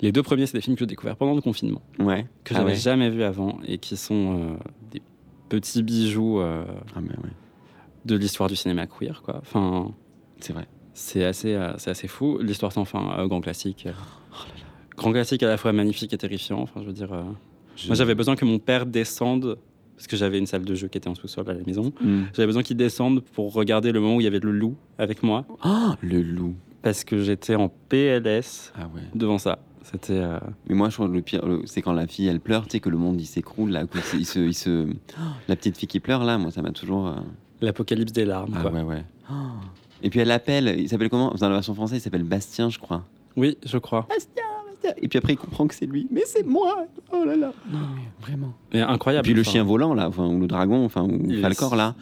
[0.00, 2.26] Les deux premiers, c'est des films que j'ai découverts pendant le confinement, Ouais.
[2.44, 2.76] que Ah j'avais ouais.
[2.76, 4.56] jamais vus avant et qui sont euh,
[4.92, 5.00] des
[5.48, 7.08] petits bijoux euh, Ah ouais,
[8.04, 9.38] de l'histoire du cinéma queer, quoi.
[9.40, 9.90] Enfin,
[10.38, 10.66] c'est vrai.
[10.92, 12.38] c'est assez, euh, c'est assez fou.
[12.42, 13.84] L'histoire sans fin, grand classique.
[13.86, 13.92] euh,
[14.96, 16.60] Grand classique à la fois magnifique et terrifiant.
[16.60, 17.22] Enfin, je veux dire, euh,
[17.76, 19.58] Je- moi j'avais besoin que mon père descende
[19.96, 21.92] parce que j'avais une salle de jeu qui était en sous-sol à la maison.
[22.00, 22.24] Hmm.
[22.34, 25.22] J'avais besoin qu'il descende pour regarder le moment où il y avait le loup avec
[25.22, 25.44] moi.
[25.64, 26.54] Oh, le loup.
[26.82, 29.00] parce que j'étais en PLS Ah ouais.
[29.14, 29.58] devant ça.
[29.82, 30.14] C'était.
[30.18, 30.38] euh,
[30.68, 32.80] Mais moi, je trouve que le pire, c'est quand la fille, elle pleure, tu sais,
[32.80, 33.86] que le monde, il s'écroule, là.
[33.86, 34.86] que c'est- Il se, il se...
[35.48, 37.06] La petite fille qui pleure, là, moi, ça m'a toujours...
[37.08, 37.14] euh,
[37.60, 38.52] L'apocalypse des larmes.
[38.56, 38.72] Ah quoi.
[38.72, 39.04] ouais, ouais.
[40.02, 41.30] Et puis elle l'appelle, il s'appelle comment?
[41.38, 43.04] Dans la version française, il s'appelle Bastien, je crois.
[43.36, 44.06] Oui, je crois.
[45.00, 46.06] Et puis après, il comprend que c'est lui.
[46.10, 48.54] Mais c'est moi Oh là là Non, mais vraiment.
[48.72, 49.24] Mais Et incroyable.
[49.24, 49.50] puis le enfin.
[49.50, 51.94] chien volant, là, enfin, ou le dragon, enfin, ou Il- Falcor, là.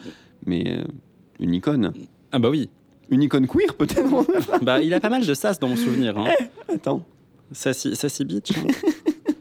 [0.45, 0.83] Mais euh,
[1.39, 1.93] une icône.
[2.31, 2.69] Ah bah oui.
[3.09, 6.17] Une icône queer, peut-être Bah, il a pas mal de sas dans mon souvenir.
[6.17, 6.29] Hein.
[6.73, 7.05] Attends.
[7.51, 8.51] Sassy, sassy bitch.
[8.57, 8.67] hein.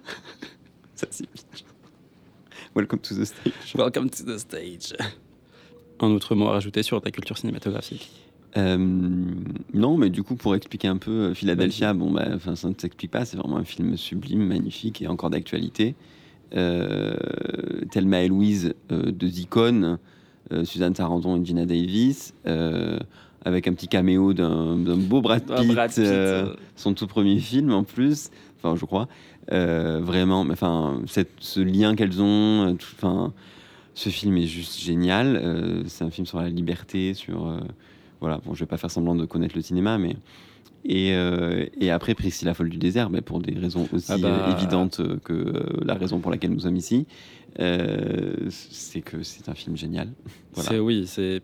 [0.95, 1.27] Ça, c'est...
[2.77, 3.75] Welcome to the stage.
[3.77, 4.95] Welcome to the stage.
[6.01, 8.11] Un autre mot à rajouter sur ta culture cinématographique.
[8.57, 8.77] Euh,
[9.73, 12.75] non, mais du coup, pour expliquer un peu euh, Philadelphia, bon, bah, enfin, ça ne
[12.79, 13.25] s'explique pas.
[13.25, 15.95] C'est vraiment un film sublime, magnifique et encore d'actualité.
[16.55, 17.15] Euh,
[17.91, 19.99] Thelma et Louise, euh, deux icônes,
[20.53, 22.33] euh, Suzanne Sarandon et Gina Davis,
[23.45, 26.05] avec un petit caméo d'un beau Brad Pitt, Brad Pitt,
[26.77, 29.09] son tout premier film en plus, enfin, je crois.
[29.51, 33.33] Vraiment, mais, enfin, cette- ce lien qu'elles ont, enfin,
[33.95, 35.83] ce film est juste génial.
[35.87, 37.53] C'est un film sur la liberté, sur
[38.25, 38.41] voilà.
[38.47, 40.17] Bon, je vais pas faire semblant de connaître le cinéma, mais
[40.87, 44.29] et, euh, et après Priscilla folle du désert, mais pour des raisons aussi Ah bah.
[44.29, 47.07] euh, évidentes que euh, la raison pour laquelle nous sommes ici,
[47.59, 50.09] c'est que c'est un film génial.
[50.55, 50.71] Voilà.
[50.71, 51.43] C'est oui, c'est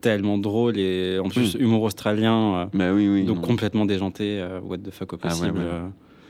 [0.00, 3.24] tellement drôle et en plus humour australien, Bah oui, oui.
[3.24, 5.58] donc non, complètement déjanté, what the fuck au Ah ouais, possible.
[5.58, 5.80] ouais.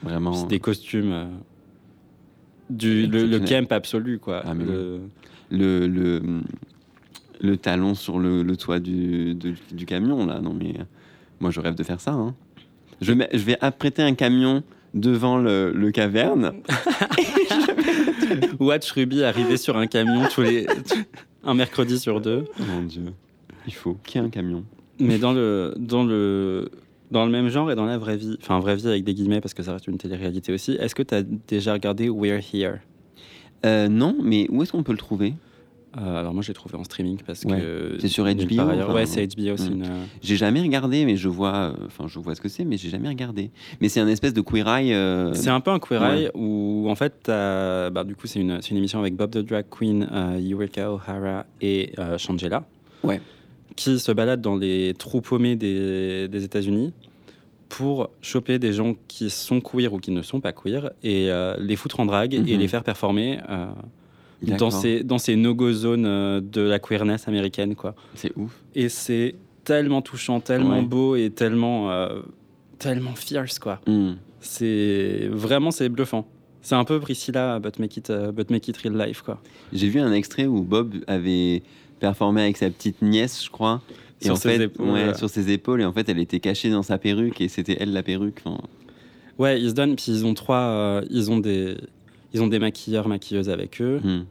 [0.03, 0.32] vraiment.
[0.32, 1.28] c'est des costumes,
[2.70, 4.42] du le, camp absolu quoi.
[4.44, 5.00] Ah, Le-
[5.50, 6.22] le, le,
[7.43, 10.40] le talon sur le, le toit du, de- du camion, là.
[10.40, 10.84] Non, mais euh,
[11.40, 12.12] moi, je rêve de faire ça.
[12.12, 12.34] hein.
[13.01, 14.62] Je, mets- je vais apprêter un camion
[14.95, 16.53] devant le, le caverne.
[18.61, 20.66] Watch Ruby arriver sur un camion tous les
[21.45, 22.45] un mercredi sur deux.
[22.59, 23.05] Mon Dieu.
[23.66, 24.64] Il faut qu'il y ait un camion.
[25.01, 26.70] Mais dans le, dans le,
[27.11, 29.40] dans le même genre et dans la vraie vie, enfin vraie vie avec des guillemets
[29.40, 32.76] parce que ça reste une télé-réalité aussi, est-ce que tu as déjà regardé We're Here?
[33.64, 35.34] Euh, non, mais où est-ce qu'on peut le trouver?
[35.99, 37.61] Euh, Alors moi je l'ai trouvé en streaming parce Ouais.
[37.61, 37.97] que...
[38.01, 38.86] C'est sur HBO, part ailleurs.
[38.88, 39.72] enfin, Ouais c'est HBO, hmm.
[39.72, 39.82] une...
[39.84, 42.76] euh, J'ai jamais regardé, mais je vois, euh, enfin, je vois ce que c'est, mais
[42.78, 43.51] j'ai jamais regardé.
[43.80, 44.95] Mais c'est un espèce de queer eye.
[44.95, 48.59] euh, C'est un peu un queer eye où en fait, bah, du coup, c'est une,
[48.70, 50.09] une émission avec Bob the Drag Queen,
[50.51, 52.64] Eureka O'Hara et Shangela,
[53.03, 53.20] Ouais.
[53.76, 56.93] qui se baladent dans les trous paumés des, des États-Unis
[57.68, 61.28] pour choper des gens qui sont queer ou qui ne sont pas queer et
[61.59, 62.47] les foutre en drague et Mhm.
[62.61, 63.38] les faire performer
[64.43, 67.95] dans ces, dans ces no-go zones euh, de la queerness américaine, quoi.
[68.14, 68.53] C'est ouf.
[68.74, 69.34] Et c'est
[69.64, 70.82] tellement touchant, tellement Ouais.
[70.82, 72.20] beau et tellement, euh,
[72.78, 73.80] tellement fierce, quoi.
[73.86, 74.12] Hmm.
[74.40, 76.26] C'est vraiment c'est bluffant.
[76.61, 79.40] C'est un peu Priscilla, but make it, uh, but make it real life quoi.
[79.72, 81.62] J'ai vu un extrait où Bob avait
[82.01, 83.82] performé avec sa petite nièce, je crois.
[84.20, 86.38] Et Sur en ses fait, épaules, ouais, sur ses épaules, et en fait, elle était
[86.38, 88.43] cachée dans sa perruque, et c'était elle la perruque.
[89.38, 91.76] Ouais, ils se donnent, puis ils ont trois, euh, ils ont des,
[92.34, 94.24] ils ont des maquilleurs, maquilleuses avec eux, hmm.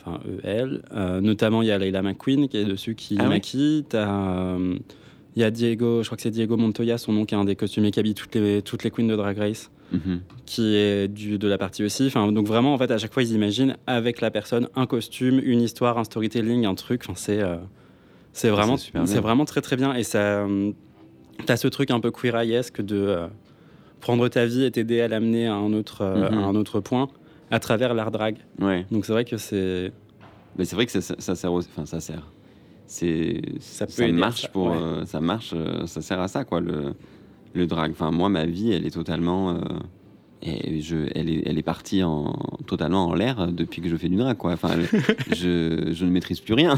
[0.00, 0.82] enfin eux, elles.
[0.92, 3.84] Euh, notamment il y a Leila McQueen qui est dessus qui Ah maquille.
[3.94, 4.78] Euh,
[5.34, 7.44] il y a Diego, je crois que c'est Diego Montoya, son nom qui est un
[7.44, 9.70] des costumiers qui habille toutes les, toutes les queens de Drag Race.
[9.92, 10.20] Mhm.
[10.46, 12.06] qui est du, de la partie aussi.
[12.06, 15.38] Enfin, donc vraiment, en fait, à chaque fois, ils imaginent avec la personne un costume,
[15.44, 17.02] une histoire, un storytelling, un truc.
[17.04, 17.56] Enfin, c'est euh,
[18.32, 19.92] c'est vraiment, c'est vraiment très très bien.
[19.94, 20.46] Et ça,
[21.44, 22.32] t'as ce truc un peu queer
[22.78, 23.26] de euh,
[24.00, 26.38] prendre ta vie et t'aider à l'amener à un autre euh, Mhm.
[26.38, 27.08] à un autre point
[27.52, 28.38] à travers l'art drag.
[28.60, 28.84] Ouais.
[28.90, 29.92] Donc c'est vrai que c'est
[30.58, 31.68] Mais c'est vrai que ça, ça- ça sert aussi.
[31.72, 32.26] Enfin, ça sert.
[32.86, 34.66] C'est, Ça ça, peut aider à marche ça, pour.
[34.66, 34.76] ouais.
[34.76, 36.94] euh, ça marche, euh, ça sert à ça, quoi, le,
[37.54, 37.92] le drag.
[37.92, 39.50] Enfin, moi, ma vie, elle est totalement.
[39.52, 39.60] euh,
[40.44, 42.32] et je, elle, est, elle est partie en,
[42.66, 44.52] totalement en l'air depuis que je fais du drag, quoi.
[44.52, 44.74] Enfin,
[45.30, 46.74] je, je ne maîtrise plus rien.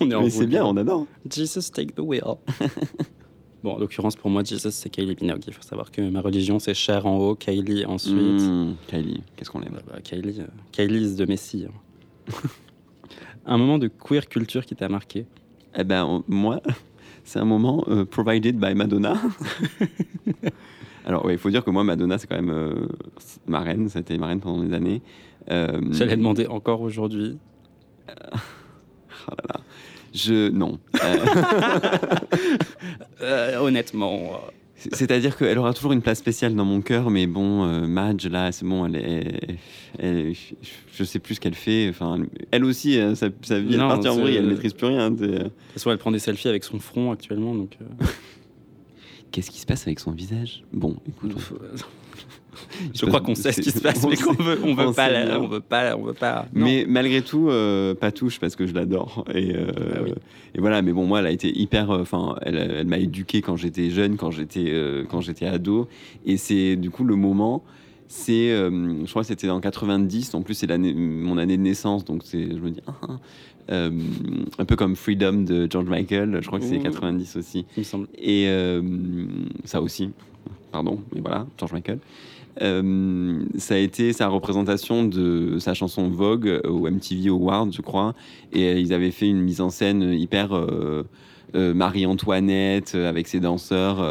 [0.00, 1.06] on est en Mais c'est bien, on adore.
[1.28, 2.36] Jesus take the wheel.
[3.62, 5.42] bon, en l'occurrence pour moi, Jesus c'est Kylie Minogue.
[5.46, 8.14] Il faut savoir que ma religion c'est Cher en haut, Kylie ensuite.
[8.42, 9.72] Mmh, Kylie, qu'est-ce qu'on aime.
[9.74, 11.66] Bah, bah, Kylie, euh, Kylie the Messi.
[11.68, 12.32] hein.
[13.46, 15.26] un moment de queer culture qui t'a marqué
[15.76, 16.60] Eh ben, on- moi,
[17.24, 19.14] c'est un moment euh, provided by Madonna.
[21.06, 22.86] Alors, ouais, il faut dire que moi, Madonna, c'est quand même euh,
[23.46, 23.88] ma reine.
[23.88, 25.00] Ça a été ma reine pendant des années.
[25.50, 27.38] Euh, J'allais demander encore aujourd'hui.
[28.08, 29.60] oh là là.
[30.14, 30.48] Je.
[30.50, 30.78] Non.
[31.02, 31.16] Euh,
[33.22, 37.26] Euh, honnêtement, euh, c'est- C'est-à-dire qu'elle aura toujours une place spéciale dans mon cœur, mais
[37.26, 39.58] bon, euh, Madge, là, c'est bon, elle est.
[39.98, 40.32] elle-
[40.94, 41.88] je sais plus ce qu'elle fait.
[41.90, 42.18] Enfin,
[42.50, 45.10] elle aussi, euh, sa, sa vie, Non, est partie en vrille, elle maîtrise plus rien.
[45.10, 47.54] de toute façon, elle prend des selfies avec son front actuellement.
[47.54, 47.84] Donc, euh,
[49.32, 50.64] Qu'est-ce qui se passe avec son visage?
[50.72, 51.36] Bon, écoute.
[52.94, 55.08] Je crois qu'on sait ce qui se passe, mais qu'on veut, on veut on pas,
[55.10, 56.46] la- on veut pas, on veut pas.
[56.54, 56.64] non.
[56.64, 59.24] Mais malgré tout, euh, pas touche parce que je l'adore.
[59.34, 60.12] Et, euh, Ah oui.
[60.54, 61.90] et voilà, mais bon, moi, elle a été hyper.
[61.90, 65.88] euh, Enfin, elle, elle m'a éduqué quand j'étais jeune, quand j'étais euh, quand j'étais ado.
[66.26, 67.62] Et c'est du coup le moment.
[68.12, 70.34] C'est, je crois que c'était en 90.
[70.34, 73.06] En plus, c'est l'année, mon année de naissance, donc c'est, je me dis, ah, ah.
[73.70, 73.88] Euh,
[74.58, 76.38] un peu comme Freedom de George Michael.
[76.40, 76.82] Je crois que c'est Ouh.
[76.82, 77.66] 90 aussi.
[77.76, 78.08] il me semble.
[78.18, 78.82] Et euh,
[79.64, 80.10] ça aussi,
[80.72, 82.00] pardon, mais voilà, George Michael.
[82.62, 88.14] Euh, ça a été sa représentation de sa chanson Vogue au MTV Awards, je crois.
[88.52, 91.04] Et euh, ils avaient fait une mise en scène hyper euh,
[91.54, 94.04] euh, Marie-Antoinette avec ses danseurs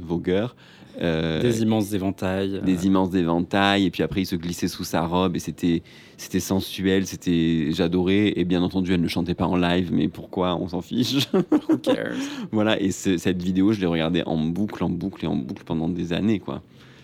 [0.00, 0.56] vogueurs.
[1.00, 2.60] Des immenses éventails.
[2.64, 5.82] des immenses éventails et puis après il se glissait sous sa robe et c'était
[6.18, 10.56] c'était sensuel c'était j'adorais et bien entendu elle ne chantait pas en live mais pourquoi?
[10.56, 11.26] On s'en fiche
[11.68, 12.16] Who cares?
[12.52, 15.62] Voilà, et ce- cette vidéo, je l'ai regardée en boucle, en boucle et en boucle
[15.64, 16.60] pendant des années, quoi.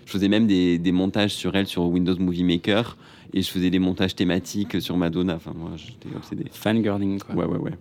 [0.06, 2.96] Je faisais même des, des montages sur elle sur Windows Movie Maker
[3.34, 5.34] et je faisais des montages thématiques sur Madonna.
[5.34, 6.44] Enfin, moi, j'étais obsédé.
[6.52, 7.34] Fangirling, quoi.
[7.34, 7.72] Ouais, ouais, ouais.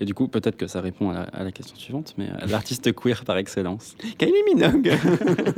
[0.00, 2.46] Et du coup, peut-être que ça répond à la, à la question suivante, mais euh,
[2.48, 3.96] l'artiste queer par excellence.
[4.18, 4.92] Kylie Minogue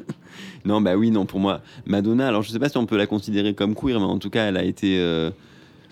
[0.65, 3.07] Non, bah oui, non, pour moi, Madonna, alors je sais pas si on peut la
[3.09, 4.99] considérer comme queer, mais en tout cas, elle a été.
[4.99, 5.31] euh,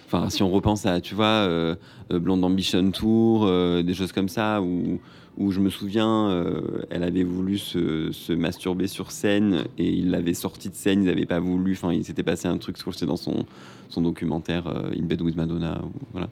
[0.07, 1.74] Enfin, si on repense à, tu vois, euh,
[2.12, 5.00] euh, Blonde Ambition Tour, euh, des choses comme ça, où,
[5.36, 6.44] où je me souviens,
[6.88, 11.26] elle avait voulu se, masturber sur scène et il l'avait sorti de scène, ils n'avaient
[11.26, 11.72] pas voulu.
[11.72, 13.44] Enfin, il s'était passé un truc, je crois que dans son,
[13.90, 14.66] son documentaire
[14.98, 15.82] In Bed with Madonna.
[16.12, 16.28] voilà.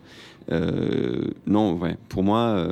[1.46, 2.66] Non, ouais, pour moi.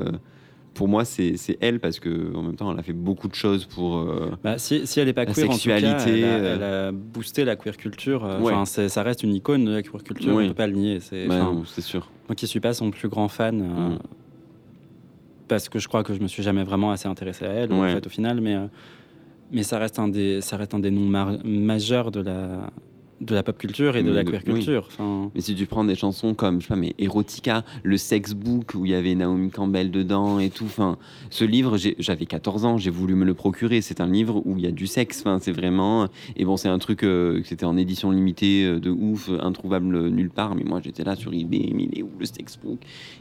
[0.74, 3.66] Pour moi, c'est elle parce que en même temps, elle a fait beaucoup de choses
[3.66, 3.98] pour.
[3.98, 6.54] euh, Bah, si, si elle n'est pas queer, en tout cas, sexualité, elle, a, euh,
[6.54, 8.24] elle a boosté la queer culture.
[8.24, 8.64] euh, Ouais.
[8.64, 10.44] Ça reste une icône de la queer culture, Oui.
[10.44, 11.00] on peut pas le nier.
[11.00, 11.50] C'est, bah,
[11.80, 12.08] sûr.
[12.28, 13.98] moi qui suis pas son plus grand fan, euh, Mm.
[15.48, 17.80] parce que je crois que je me suis jamais vraiment assez intéressé à elle, en
[17.82, 17.92] Ouais.
[17.92, 18.56] fait, au final, mais,
[19.50, 21.10] mais ça, reste un des, ça reste un des noms
[21.44, 22.70] majeurs de la,
[23.22, 24.52] de la pop culture et de la de- queer oui.
[24.54, 24.84] culture.
[24.88, 28.34] Enfin, Mais si tu prends des chansons comme, je sais pas, mais Erotica, le sex
[28.34, 30.98] book où il y avait Naomi Campbell dedans et tout, enfin,
[31.30, 33.80] ce livre, j'avais 14 ans, j'ai voulu me le procurer.
[33.80, 36.08] C'est un livre où il y a du sexe, enfin, c'est vraiment.
[36.36, 40.08] Et bon, c'est un truc euh, que c'était en édition limitée euh, de ouf, introuvable
[40.08, 42.78] nulle part, mais moi j'étais là sur eBay, mais il est où le sex book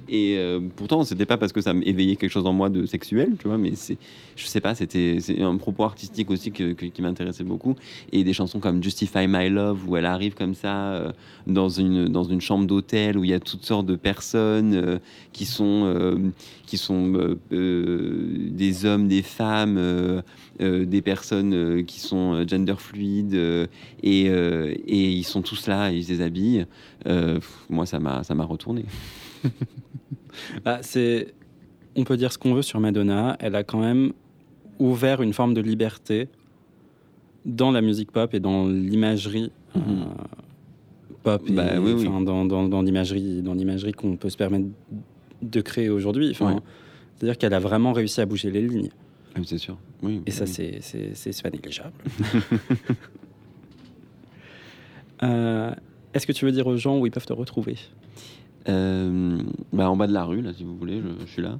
[0.09, 3.35] Et euh, pourtant, c'était pas parce que ça m'éveillait quelque chose en moi de sexuel,
[3.39, 3.97] tu vois, mais c'est,
[4.35, 7.75] je sais pas, c'était un propos artistique aussi que- que- qui m'intéressait beaucoup.
[8.11, 11.11] Et des chansons comme Justify My Love où elle arrive comme ça euh,
[11.47, 14.99] dans, une, dans une chambre d'hôtel où il y a toutes sortes de personnes euh,
[15.33, 16.31] qui sont, euh,
[16.65, 20.23] qui sont des hommes, des femmes,
[20.59, 23.33] des personnes qui sont gender fluides
[24.03, 26.65] et, et ils sont tous là, ils se déshabillent.
[27.69, 28.85] Moi, ça m'a retourné.
[30.63, 30.79] bah,
[31.95, 34.13] on peut dire ce qu'on veut sur Madonna, elle a quand même
[34.79, 36.29] ouvert une forme de liberté
[37.45, 40.05] dans la musique pop et dans l'imagerie euh, Mhm.
[41.23, 42.07] pop, et, Bah oui, oui.
[42.07, 44.65] enfin, dans, dans, dans l'imagerie, dans l'imagerie qu'on peut se permettre
[45.41, 46.35] de créer aujourd'hui.
[46.41, 46.53] Ouais.
[47.15, 48.89] C'est-à-dire qu'elle a vraiment réussi à bouger les lignes.
[49.35, 49.77] Ah, c'est sûr.
[50.03, 51.93] Oui, Et ça, c'est- c'est pas négligeable.
[55.23, 55.71] Euh,
[56.13, 57.77] Est-ce que tu veux dire aux gens où ils peuvent te retrouver?
[58.67, 59.37] Euh,
[59.71, 61.57] bah, en bas de la rue, là, si vous voulez, je, je suis là.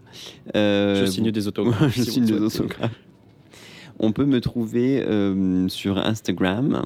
[0.56, 1.94] Euh, Je signe des autographes.
[1.96, 2.92] je si signe des autographes.
[4.02, 6.86] On peut me trouver euh, sur Instagram,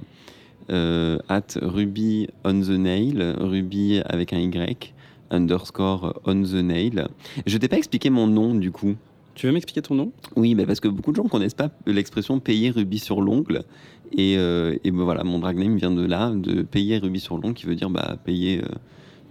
[0.69, 4.93] euh, at Ruby on the nail, Ruby avec un Y,
[5.31, 7.07] underscore on the nail.
[7.45, 8.95] Je t'ai pas expliqué mon nom du coup.
[9.33, 10.11] Tu veux m'expliquer ton nom?
[10.35, 13.63] Oui, bah parce que beaucoup de gens connaissent pas l'expression payer rubis sur l'ongle.
[14.11, 17.37] Et, euh, et ben voilà, mon drag name vient de là, de payer rubis sur
[17.37, 18.67] l'ongle, qui veut dire bah, payer, euh,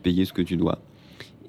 [0.02, 0.80] payer ce que tu dois.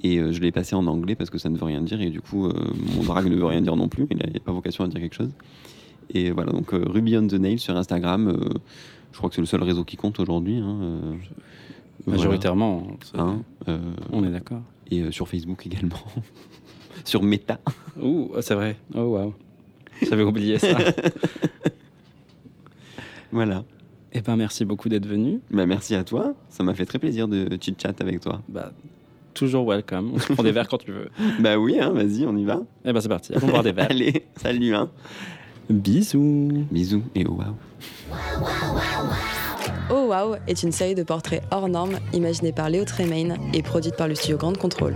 [0.04, 2.02] Et euh, je l'ai passé en anglais parce que ça ne veut rien dire.
[2.02, 2.50] Et du coup,
[2.96, 4.06] mon drag ne veut rien dire non plus.
[4.12, 5.32] Il n'a pas vocation à dire quelque chose.
[6.14, 8.28] Et voilà, donc euh, Ruby on the Nail sur Instagram.
[8.30, 8.49] euh,
[9.12, 10.58] je crois que c'est le seul réseau qui compte aujourd'hui.
[10.58, 10.99] hein, euh,
[12.06, 12.18] voilà.
[12.20, 12.88] Majoritairement.
[13.03, 13.41] c'est- Hein,
[14.12, 14.62] On est d'accord.
[14.91, 15.97] et sur Facebook également.
[17.06, 17.60] sur Meta.
[18.01, 18.78] Ouh, c'est vrai.
[18.93, 19.34] Oh, waouh.
[20.08, 20.78] J'avais oublié ça.
[23.32, 23.64] Voilà.
[24.14, 25.41] Eh ben, merci beaucoup d'être venu.
[25.51, 26.34] Bah, merci à toi.
[26.49, 28.41] Ça m'a fait très plaisir de chit-chat avec toi.
[28.47, 28.72] Bah,
[29.34, 30.12] toujours welcome.
[30.14, 31.10] On se prend des verres quand tu veux.
[31.41, 32.62] Bah oui, hein, vas-y, on y va.
[32.86, 33.34] Eh ben, c'est parti.
[33.34, 33.88] Allons boire des verres.
[33.89, 34.74] Allez, salut.
[34.74, 34.89] Hein.
[35.70, 36.66] Bisous.
[36.72, 37.55] Bisous et oh wow.
[39.89, 43.95] Oh Wow est une série de portraits hors normes imaginée par Léo Tremaine et produite
[43.95, 44.95] par le studio Grande Contrôle.